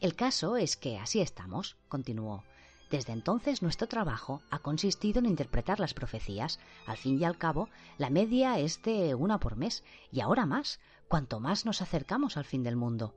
[0.00, 2.42] El caso es que así estamos, continuó.
[2.90, 6.60] Desde entonces nuestro trabajo ha consistido en interpretar las profecías.
[6.86, 7.68] Al fin y al cabo,
[7.98, 12.44] la media es de una por mes, y ahora más, cuanto más nos acercamos al
[12.44, 13.14] fin del mundo.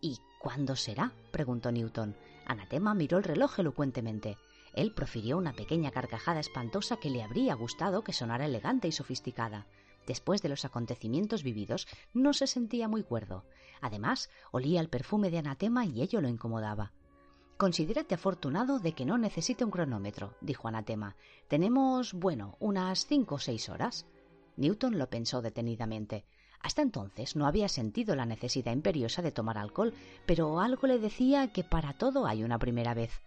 [0.00, 1.12] ¿Y cuándo será?
[1.32, 2.16] preguntó Newton.
[2.46, 4.38] Anatema miró el reloj elocuentemente.
[4.74, 9.66] Él profirió una pequeña carcajada espantosa que le habría gustado que sonara elegante y sofisticada.
[10.06, 13.44] Después de los acontecimientos vividos, no se sentía muy cuerdo.
[13.80, 16.92] Además, olía el perfume de Anatema y ello lo incomodaba.
[17.58, 21.16] Considérate afortunado de que no necesite un cronómetro, dijo Anatema.
[21.48, 24.06] Tenemos, bueno, unas cinco o seis horas.
[24.56, 26.24] Newton lo pensó detenidamente.
[26.60, 29.92] Hasta entonces no había sentido la necesidad imperiosa de tomar alcohol,
[30.24, 33.20] pero algo le decía que para todo hay una primera vez.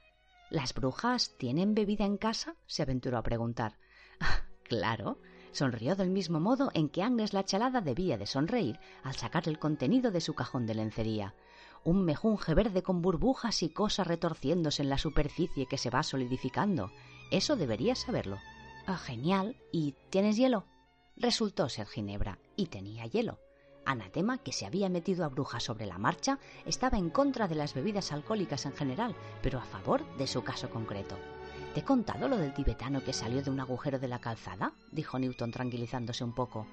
[0.51, 2.55] ¿Las brujas tienen bebida en casa?
[2.67, 3.77] se aventuró a preguntar.
[4.63, 5.17] claro.
[5.53, 9.59] Sonrió del mismo modo en que Agnes la chalada debía de sonreír al sacar el
[9.59, 11.35] contenido de su cajón de lencería.
[11.85, 16.91] Un mejunje verde con burbujas y cosas retorciéndose en la superficie que se va solidificando.
[17.31, 18.37] Eso deberías saberlo.
[18.87, 19.55] Ah, genial.
[19.71, 20.65] ¿Y tienes hielo?
[21.15, 23.39] Resultó ser Ginebra, y tenía hielo.
[23.91, 27.73] Anatema, que se había metido a bruja sobre la marcha, estaba en contra de las
[27.73, 31.17] bebidas alcohólicas en general, pero a favor de su caso concreto.
[31.73, 34.73] ¿Te he contado lo del tibetano que salió de un agujero de la calzada?
[34.91, 36.67] dijo Newton tranquilizándose un poco.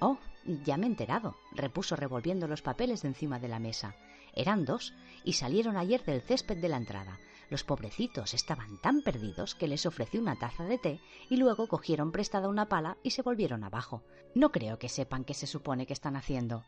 [0.00, 0.18] Oh,
[0.64, 3.94] ya me he enterado, repuso revolviendo los papeles de encima de la mesa.
[4.34, 4.92] Eran dos,
[5.24, 7.18] y salieron ayer del césped de la entrada.
[7.52, 12.10] Los pobrecitos estaban tan perdidos que les ofrecí una taza de té y luego cogieron
[12.10, 14.02] prestada una pala y se volvieron abajo.
[14.34, 16.64] No creo que sepan qué se supone que están haciendo.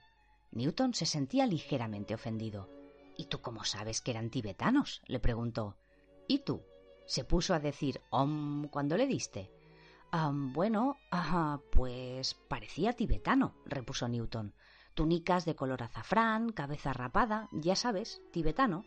[0.53, 2.69] Newton se sentía ligeramente ofendido.
[3.17, 5.01] ¿Y tú cómo sabes que eran tibetanos?
[5.07, 5.79] le preguntó.
[6.29, 6.61] ¿Y tú?
[7.07, 9.51] Se puso a decir om cuando le diste.
[10.13, 10.99] bueno,
[11.73, 14.53] pues parecía tibetano, repuso Newton.
[14.93, 18.85] Túnicas de color azafrán, cabeza rapada, ya sabes, tibetano.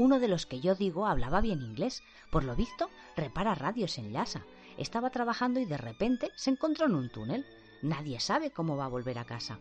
[0.00, 2.02] Uno de los que yo digo hablaba bien inglés.
[2.30, 2.88] Por lo visto,
[3.18, 4.46] repara radios en Lhasa.
[4.78, 7.44] Estaba trabajando y de repente se encontró en un túnel.
[7.82, 9.58] Nadie sabe cómo va a volver a casa.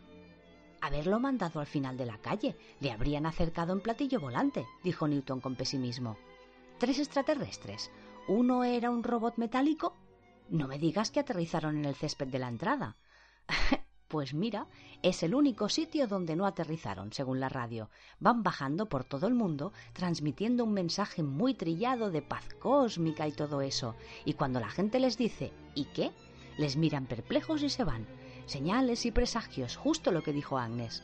[0.80, 2.56] Haberlo mandado al final de la calle.
[2.80, 6.16] Le habrían acercado en platillo volante, dijo Newton con pesimismo.
[6.78, 7.92] Tres extraterrestres.
[8.30, 9.98] ¿Uno era un robot metálico?
[10.48, 12.96] No me digas que aterrizaron en el césped de la entrada.
[14.10, 14.66] Pues mira,
[15.04, 17.92] es el único sitio donde no aterrizaron, según la radio.
[18.20, 23.32] Van bajando por todo el mundo, transmitiendo un mensaje muy trillado de paz cósmica y
[23.32, 23.96] todo eso.
[24.26, 26.12] Y cuando la gente les dice ¿y qué?
[26.58, 28.08] les miran perplejos y se van.
[28.48, 31.04] Señales y presagios, justo lo que dijo Agnes.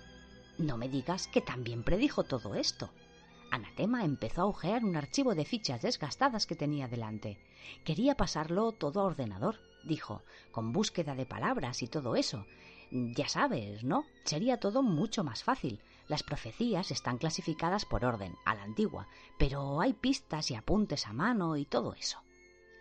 [0.58, 2.90] No me digas que también predijo todo esto.
[3.52, 7.38] Anatema empezó a ojear un archivo de fichas desgastadas que tenía delante.
[7.84, 12.48] Quería pasarlo todo a ordenador, dijo, con búsqueda de palabras y todo eso,
[12.92, 14.06] ya sabes, ¿no?
[14.24, 15.82] Sería todo mucho más fácil.
[16.08, 19.08] Las profecías están clasificadas por orden, a la antigua,
[19.40, 22.20] pero hay pistas y apuntes a mano y todo eso.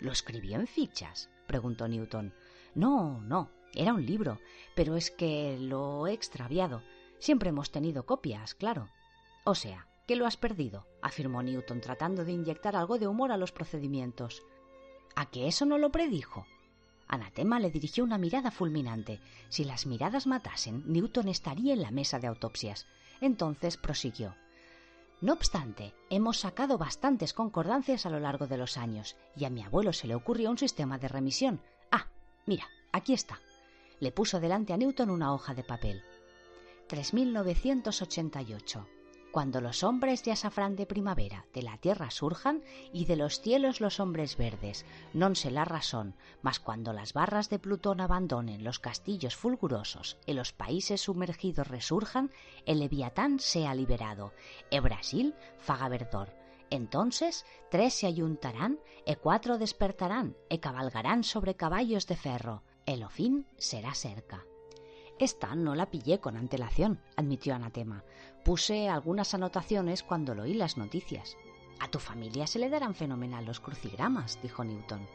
[0.01, 1.31] ¿Lo escribió en fichas?
[1.47, 2.35] preguntó Newton.
[2.75, 4.41] No, no, era un libro,
[4.75, 6.83] pero es que lo he extraviado.
[7.19, 8.91] Siempre hemos tenido copias, claro.
[9.45, 13.37] O sea, que lo has perdido, afirmó Newton tratando de inyectar algo de humor a
[13.37, 14.43] los procedimientos.
[15.17, 16.47] ¿A que eso no lo predijo?
[17.09, 19.21] Anatema le dirigió una mirada fulminante.
[19.49, 22.87] Si las miradas matasen, Newton estaría en la mesa de autopsias.
[23.21, 24.35] Entonces prosiguió.
[25.21, 29.63] No obstante, hemos sacado bastantes concordancias a lo largo de los años, y a mi
[29.63, 31.61] abuelo se le ocurrió un sistema de remisión.
[31.91, 32.09] Ah,
[32.47, 33.41] mira, aquí está.
[34.01, 36.03] Le puso delante a Newton una hoja de papel.
[36.89, 38.87] 3988
[39.35, 42.63] cuando los hombres de azafrán de primavera de la tierra surjan
[42.93, 47.51] y de los cielos los hombres verdes, non se la razón, mas cuando las barras
[47.51, 52.31] de Plutón abandonen los castillos fulgurosos y los países sumergidos resurjan,
[52.63, 54.31] el leviatán sea liberado,
[54.71, 56.31] e Brasil faga verdor.
[56.71, 57.43] Entonces
[57.75, 63.99] tres se ayuntarán, e cuatro despertarán, e cabalgarán sobre caballos de ferro, el fin será
[63.99, 64.47] cerca.
[65.19, 68.03] Esta no la pillé con antelación, admitió Anatema.
[68.45, 71.37] Puse algunas anotaciones cuando lo oí las noticias.
[71.79, 75.07] A tu familia se le darán fenomenal los crucigramas, dijo Newton.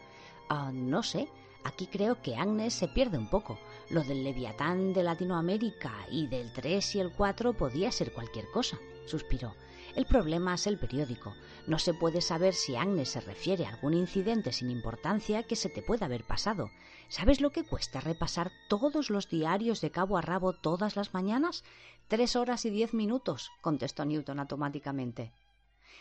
[0.49, 1.27] Ah, no sé.
[1.65, 3.59] Aquí creo que Agnes se pierde un poco.
[3.89, 8.79] Lo del Leviatán de Latinoamérica y del 3 y el 4 podía ser cualquier cosa,
[9.05, 9.53] suspiró.
[9.95, 11.33] El problema es el periódico.
[11.67, 15.69] No se puede saber si Agnes se refiere a algún incidente sin importancia que se
[15.69, 16.69] te pueda haber pasado.
[17.09, 21.63] ¿Sabes lo que cuesta repasar todos los diarios de cabo a rabo todas las mañanas?
[22.07, 25.33] Tres horas y diez minutos, contestó Newton automáticamente.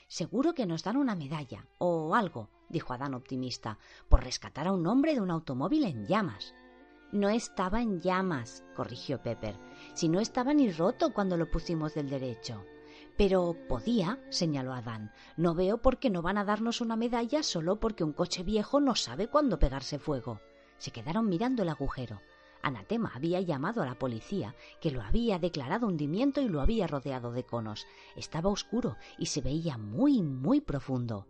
[0.06, 3.78] Seguro que nos dan una medalla o algo, dijo Adán optimista,
[4.08, 6.54] por rescatar a un hombre de un automóvil en llamas.
[7.10, 9.56] No estaba en llamas, corrigió Pepper,
[9.94, 12.64] si no estaba ni roto cuando lo pusimos del derecho.
[13.18, 15.12] Pero podía, señaló Adán.
[15.36, 18.80] No veo por qué no van a darnos una medalla solo porque un coche viejo
[18.80, 20.40] no sabe cuándo pegarse fuego.
[20.76, 22.22] Se quedaron mirando el agujero.
[22.62, 27.32] Anatema había llamado a la policía, que lo había declarado hundimiento y lo había rodeado
[27.32, 27.88] de conos.
[28.14, 31.26] Estaba oscuro y se veía muy, muy profundo.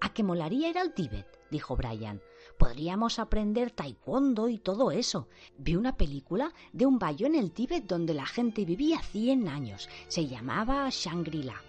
[0.00, 1.38] ¿A qué molaría ir al Tíbet?
[1.52, 2.20] dijo Brian.
[2.56, 5.28] Podríamos aprender taekwondo y todo eso.
[5.58, 9.88] Vi una película de un bayo en el Tíbet donde la gente vivía cien años.
[10.08, 11.60] Se llamaba Shangri-La.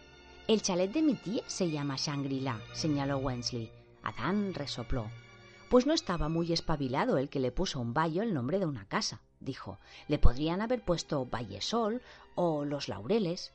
[0.48, 3.72] El chalet de mi tía se llama Shangri-La, señaló Wensley.
[4.02, 5.08] Adán resopló.
[5.70, 8.66] Pues no estaba muy espabilado el que le puso a un bayo el nombre de
[8.66, 9.78] una casa, dijo.
[10.08, 12.02] Le podrían haber puesto Vallesol
[12.34, 13.52] o Los Laureles.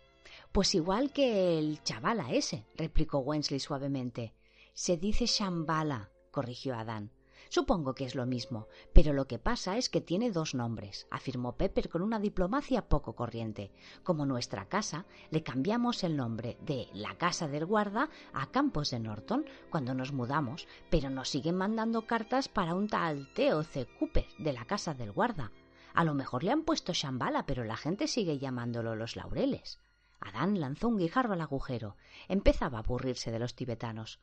[0.53, 4.33] Pues igual que el chavala ese, replicó Wensley suavemente.
[4.72, 7.12] Se dice Shambhala, corrigió Adán.
[7.49, 11.57] Supongo que es lo mismo, pero lo que pasa es que tiene dos nombres, afirmó
[11.57, 13.70] Pepper con una diplomacia poco corriente.
[14.03, 18.99] Como nuestra casa, le cambiamos el nombre de la Casa del Guarda a Campos de
[18.99, 23.87] Norton cuando nos mudamos, pero nos siguen mandando cartas para un tal Theo C.
[24.01, 25.53] Cooper de la Casa del Guarda.
[25.95, 29.78] A lo mejor le han puesto Shambhala, pero la gente sigue llamándolo los laureles.
[30.18, 31.97] Adán lanzó un guijarro al agujero.
[32.26, 34.18] Empezaba a aburrirse de los tibetanos.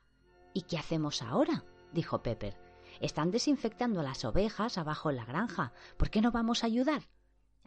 [0.54, 1.64] ¿Y qué hacemos ahora?
[1.92, 2.58] Dijo Pepper.
[3.00, 5.74] Están desinfectando las ovejas abajo en la granja.
[5.98, 7.04] ¿Por qué no vamos a ayudar?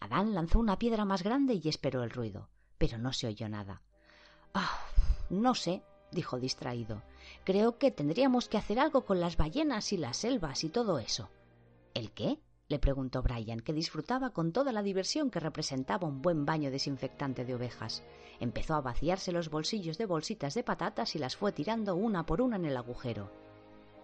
[0.00, 2.48] Adán lanzó una piedra más grande y esperó el ruido,
[2.78, 3.82] pero no se oyó nada.
[4.52, 4.78] Ah,
[5.30, 7.02] no sé, dijo distraído.
[7.44, 11.30] Creo que tendríamos que hacer algo con las ballenas y las selvas y todo eso.
[11.94, 12.40] ¿El qué?
[12.68, 17.44] le preguntó Brian, que disfrutaba con toda la diversión que representaba un buen baño desinfectante
[17.44, 18.02] de ovejas.
[18.40, 22.40] Empezó a vaciarse los bolsillos de bolsitas de patatas y las fue tirando una por
[22.40, 23.43] una en el agujero.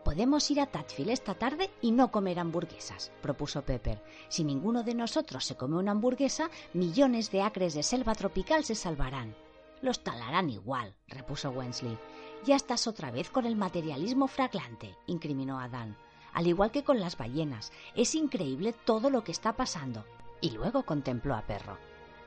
[0.05, 4.03] Podemos ir a Tatfield esta tarde y no comer hamburguesas, propuso Pepper.
[4.29, 8.75] Si ninguno de nosotros se come una hamburguesa, millones de acres de selva tropical se
[8.75, 9.37] salvarán.
[9.83, 11.99] Los talarán igual, repuso Wensley.
[12.45, 15.97] Ya estás otra vez con el materialismo fraglante, incriminó Adán.
[16.33, 20.07] Al igual que con las ballenas, es increíble todo lo que está pasando.
[20.41, 21.77] Y luego contempló a Perro.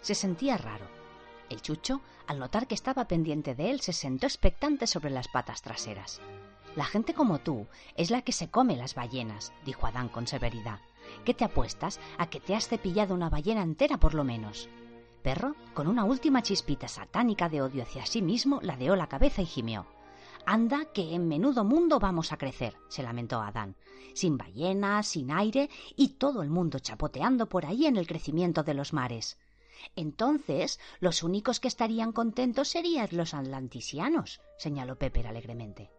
[0.01, 0.85] Se sentía raro.
[1.49, 5.61] El chucho, al notar que estaba pendiente de él, se sentó expectante sobre las patas
[5.61, 6.21] traseras.
[6.75, 10.79] La gente como tú es la que se come las ballenas, dijo Adán con severidad.
[11.23, 14.69] ¿Qué te apuestas a que te has cepillado una ballena entera por lo menos?
[15.21, 19.45] Perro, con una última chispita satánica de odio hacia sí mismo, ladeó la cabeza y
[19.45, 19.85] gimió.
[20.45, 23.75] Anda, que en menudo mundo vamos a crecer, se lamentó Adán.
[24.15, 28.73] Sin ballenas, sin aire y todo el mundo chapoteando por ahí en el crecimiento de
[28.73, 29.37] los mares.
[29.95, 35.91] Entonces, los únicos que estarían contentos serían los atlantisianos, señaló Pepper alegremente.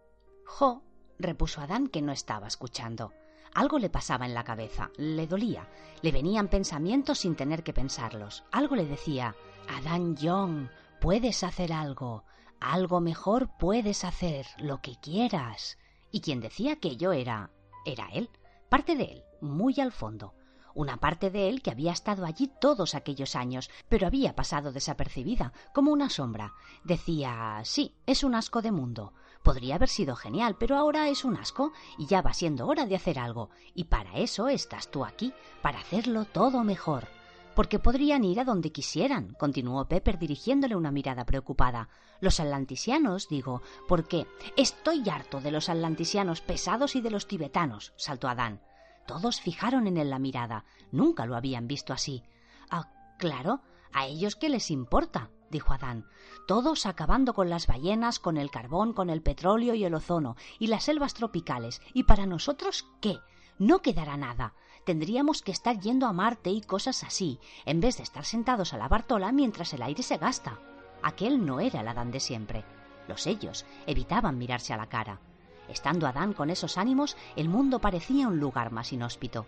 [0.45, 0.83] Jo,
[1.19, 3.13] repuso Adán, que no estaba escuchando.
[3.55, 5.69] Algo le pasaba en la cabeza, le dolía,
[6.03, 8.45] le venían pensamientos sin tener que pensarlos.
[8.51, 9.37] Algo le decía
[9.69, 10.69] Adán Young,
[11.01, 12.25] puedes hacer algo,
[12.61, 15.79] algo mejor puedes hacer, lo que quieras.
[16.11, 17.51] Y quien decía que era
[17.85, 18.31] era él,
[18.69, 20.35] parte de él, muy al fondo,
[20.75, 25.53] una parte de él que había estado allí todos aquellos años, pero había pasado desapercibida,
[25.73, 26.55] como una sombra.
[26.83, 29.13] Decía sí, es un asco de mundo,
[29.45, 32.97] Podría haber sido genial, pero ahora es un asco y ya va siendo hora de
[32.97, 33.51] hacer algo.
[33.75, 37.07] Y para eso estás tú aquí, para hacerlo todo mejor.
[37.55, 41.91] Porque podrían ir a donde quisieran, continuó Pepper dirigiéndole una mirada preocupada.
[42.21, 44.27] Los atlantisianos, digo, porque
[44.57, 48.63] estoy harto de los atlantisianos pesados y de los tibetanos, saltó Adán.
[49.07, 50.65] Todos fijaron en él la mirada.
[50.91, 52.23] Nunca lo habían visto así.
[52.71, 53.61] Ah, claro,
[53.95, 55.31] ¿A ellos qué les importa?
[55.55, 56.05] Dijo Adán.
[56.47, 60.67] Todos acabando con las ballenas, con el carbón, con el petróleo y el ozono, y
[60.67, 61.81] las selvas tropicales.
[61.95, 63.21] ¿Y para nosotros qué?
[63.59, 64.53] No quedará nada.
[64.85, 68.79] Tendríamos que estar yendo a Marte y cosas así, en vez de estar sentados a
[68.79, 70.59] la Bartola mientras el aire se gasta.
[71.03, 72.65] Aquel no era el Adán de siempre.
[73.07, 75.21] Los ellos evitaban mirarse a la cara.
[75.69, 79.47] Estando Adán con esos ánimos, el mundo parecía un lugar más inhóspito.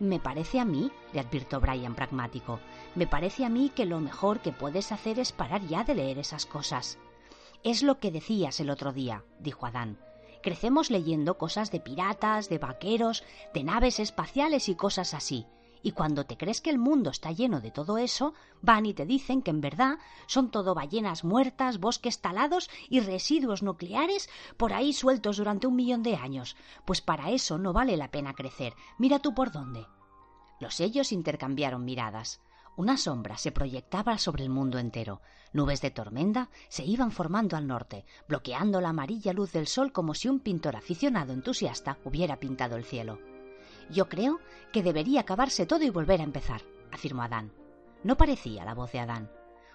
[0.00, 2.58] Me parece a mí, le advirtió Brian pragmático,
[2.94, 6.18] me parece a mí que lo mejor que puedes hacer es parar ya de leer
[6.18, 6.98] esas cosas.
[7.62, 9.98] Es lo que decías el otro día, dijo Adán.
[10.42, 13.24] Crecemos leyendo cosas de piratas, de vaqueros,
[13.54, 15.46] de naves espaciales y cosas así.
[15.84, 18.32] Y cuando te crees que el mundo está lleno de todo eso,
[18.62, 23.62] van y te dicen que en verdad son todo ballenas muertas, bosques talados y residuos
[23.62, 26.56] nucleares por ahí sueltos durante un millón de años.
[26.86, 28.72] Pues para eso no vale la pena crecer.
[28.96, 29.86] Mira tú por dónde.
[30.58, 32.40] Los sellos intercambiaron miradas.
[32.78, 35.20] Una sombra se proyectaba sobre el mundo entero.
[35.52, 40.14] Nubes de tormenta se iban formando al norte, bloqueando la amarilla luz del sol como
[40.14, 43.33] si un pintor aficionado entusiasta hubiera pintado el cielo.
[43.90, 44.40] Yo creo
[44.72, 46.62] que debería acabarse todo y volver a empezar,
[46.92, 47.52] afirmó Adán.
[48.02, 49.30] No parecía la voz de Adán.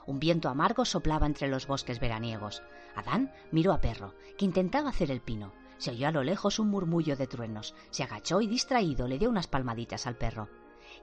[0.05, 2.64] Un viento amargo soplaba entre los bosques veraniegos.
[2.95, 5.53] Adán miró a Perro, que intentaba hacer el pino.
[5.78, 7.74] Se oyó a lo lejos un murmullo de truenos.
[7.89, 10.49] Se agachó y distraído le dio unas palmaditas al perro.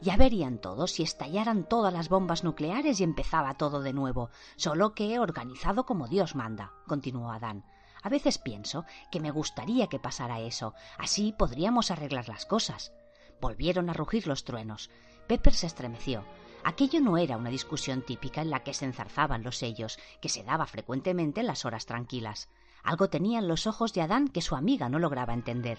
[0.00, 4.92] Ya verían todos si estallaran todas las bombas nucleares y empezaba todo de nuevo, solo
[4.92, 7.64] que organizado como Dios manda, continuó Adán.
[8.02, 12.92] A veces pienso que me gustaría que pasara eso, así podríamos arreglar las cosas.
[13.40, 14.90] Volvieron a rugir los truenos.
[15.26, 16.24] Pepper se estremeció.
[16.64, 20.42] Aquello no era una discusión típica en la que se enzarzaban los sellos, que se
[20.42, 22.48] daba frecuentemente en las horas tranquilas.
[22.82, 25.78] Algo tenían los ojos de Adán que su amiga no lograba entender.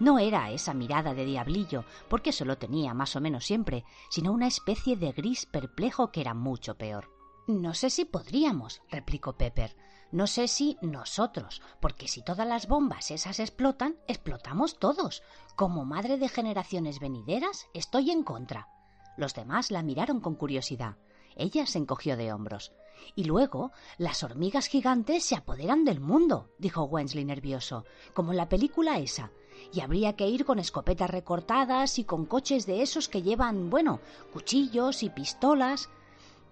[0.00, 4.32] No era esa mirada de diablillo, porque eso lo tenía más o menos siempre, sino
[4.32, 7.10] una especie de gris perplejo que era mucho peor.
[7.46, 9.76] No sé si podríamos, replicó Pepper.
[10.14, 15.24] No sé si nosotros, porque si todas las bombas esas explotan, explotamos todos.
[15.56, 18.68] Como madre de generaciones venideras, estoy en contra.
[19.16, 20.98] Los demás la miraron con curiosidad.
[21.34, 22.70] Ella se encogió de hombros.
[23.16, 28.48] Y luego, las hormigas gigantes se apoderan del mundo, dijo Wensley nervioso, como en la
[28.48, 29.32] película esa.
[29.72, 33.98] Y habría que ir con escopetas recortadas y con coches de esos que llevan, bueno,
[34.32, 35.88] cuchillos y pistolas.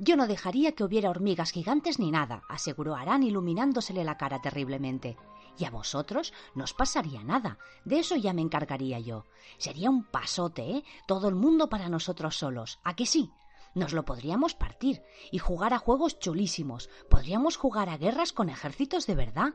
[0.05, 5.16] Yo no dejaría que hubiera hormigas gigantes ni nada, aseguró Arán iluminándosele la cara terriblemente.
[5.57, 7.57] Y a vosotros no os pasaría nada.
[7.84, 9.26] De eso ya me encargaría yo.
[9.59, 10.84] Sería un pasote, ¿eh?
[11.07, 12.80] Todo el mundo para nosotros solos.
[12.82, 13.30] ¿A que sí?
[13.76, 16.90] Nos lo podríamos partir y jugar a juegos chulísimos.
[17.09, 19.55] Podríamos jugar a guerras con ejércitos de verdad.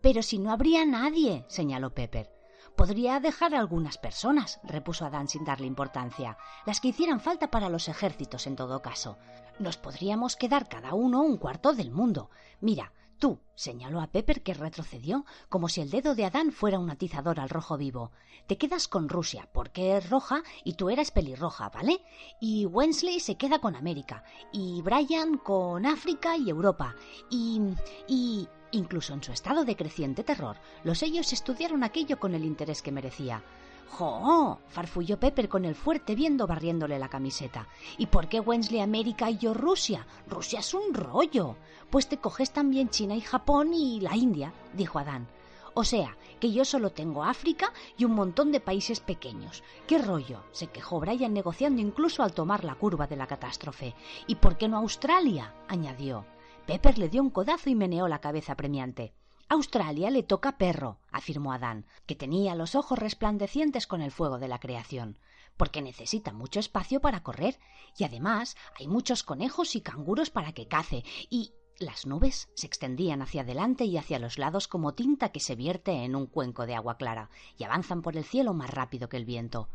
[0.00, 2.30] Pero si no habría nadie, señaló Pepper.
[2.76, 7.68] Podría dejar a algunas personas, repuso Adán sin darle importancia, las que hicieran falta para
[7.68, 9.18] los ejércitos en todo caso.
[9.60, 12.30] Nos podríamos quedar cada uno un cuarto del mundo.
[12.60, 16.88] Mira, Tú, señaló a Pepper que retrocedió como si el dedo de Adán fuera un
[16.88, 18.12] atizador al rojo vivo.
[18.46, 22.00] Te quedas con Rusia porque es roja y tú eras pelirroja, ¿vale?
[22.40, 26.96] Y Wensley se queda con América y Brian con África y Europa
[27.28, 27.60] y
[28.08, 32.80] y incluso en su estado de creciente terror, los ellos estudiaron aquello con el interés
[32.80, 33.42] que merecía.
[33.90, 34.60] ¡Jo!
[34.68, 37.66] farfulló Pepper con el fuerte viendo barriéndole la camiseta.
[37.98, 40.06] ¿Y por qué Wensley América y yo Rusia?
[40.28, 41.56] Rusia es un rollo.
[41.90, 45.28] Pues te coges también China y Japón y la India, dijo Adán.
[45.74, 49.62] O sea, que yo solo tengo África y un montón de países pequeños.
[49.86, 50.44] ¿Qué rollo?
[50.52, 53.94] se quejó Brian negociando incluso al tomar la curva de la catástrofe.
[54.26, 55.54] ¿Y por qué no Australia?
[55.68, 56.24] añadió.
[56.66, 59.12] Pepper le dio un codazo y meneó la cabeza premiante.
[59.52, 64.46] Australia le toca perro, afirmó Adán, que tenía los ojos resplandecientes con el fuego de
[64.46, 65.18] la creación,
[65.56, 67.58] porque necesita mucho espacio para correr,
[67.98, 73.22] y además hay muchos conejos y canguros para que cace, y las nubes se extendían
[73.22, 76.76] hacia adelante y hacia los lados como tinta que se vierte en un cuenco de
[76.76, 77.28] agua clara,
[77.58, 79.68] y avanzan por el cielo más rápido que el viento.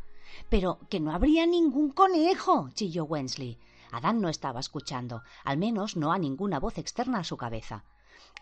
[0.50, 2.70] Pero que no habría ningún conejo.
[2.74, 3.60] chilló Wensley.
[3.92, 7.84] Adán no estaba escuchando, al menos no a ninguna voz externa a su cabeza.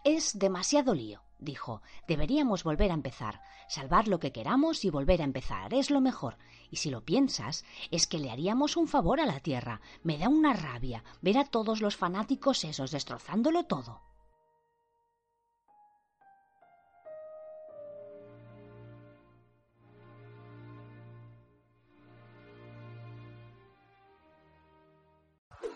[0.04, 1.82] Es demasiado lío, dijo.
[2.08, 3.42] Deberíamos volver a empezar.
[3.68, 5.74] Salvar lo que queramos y volver a empezar.
[5.74, 6.38] Es lo mejor.
[6.72, 9.82] Y si lo piensas, es que le haríamos un favor a la Tierra.
[10.04, 14.02] Me da una rabia ver a todos los fanáticos esos destrozándolo todo.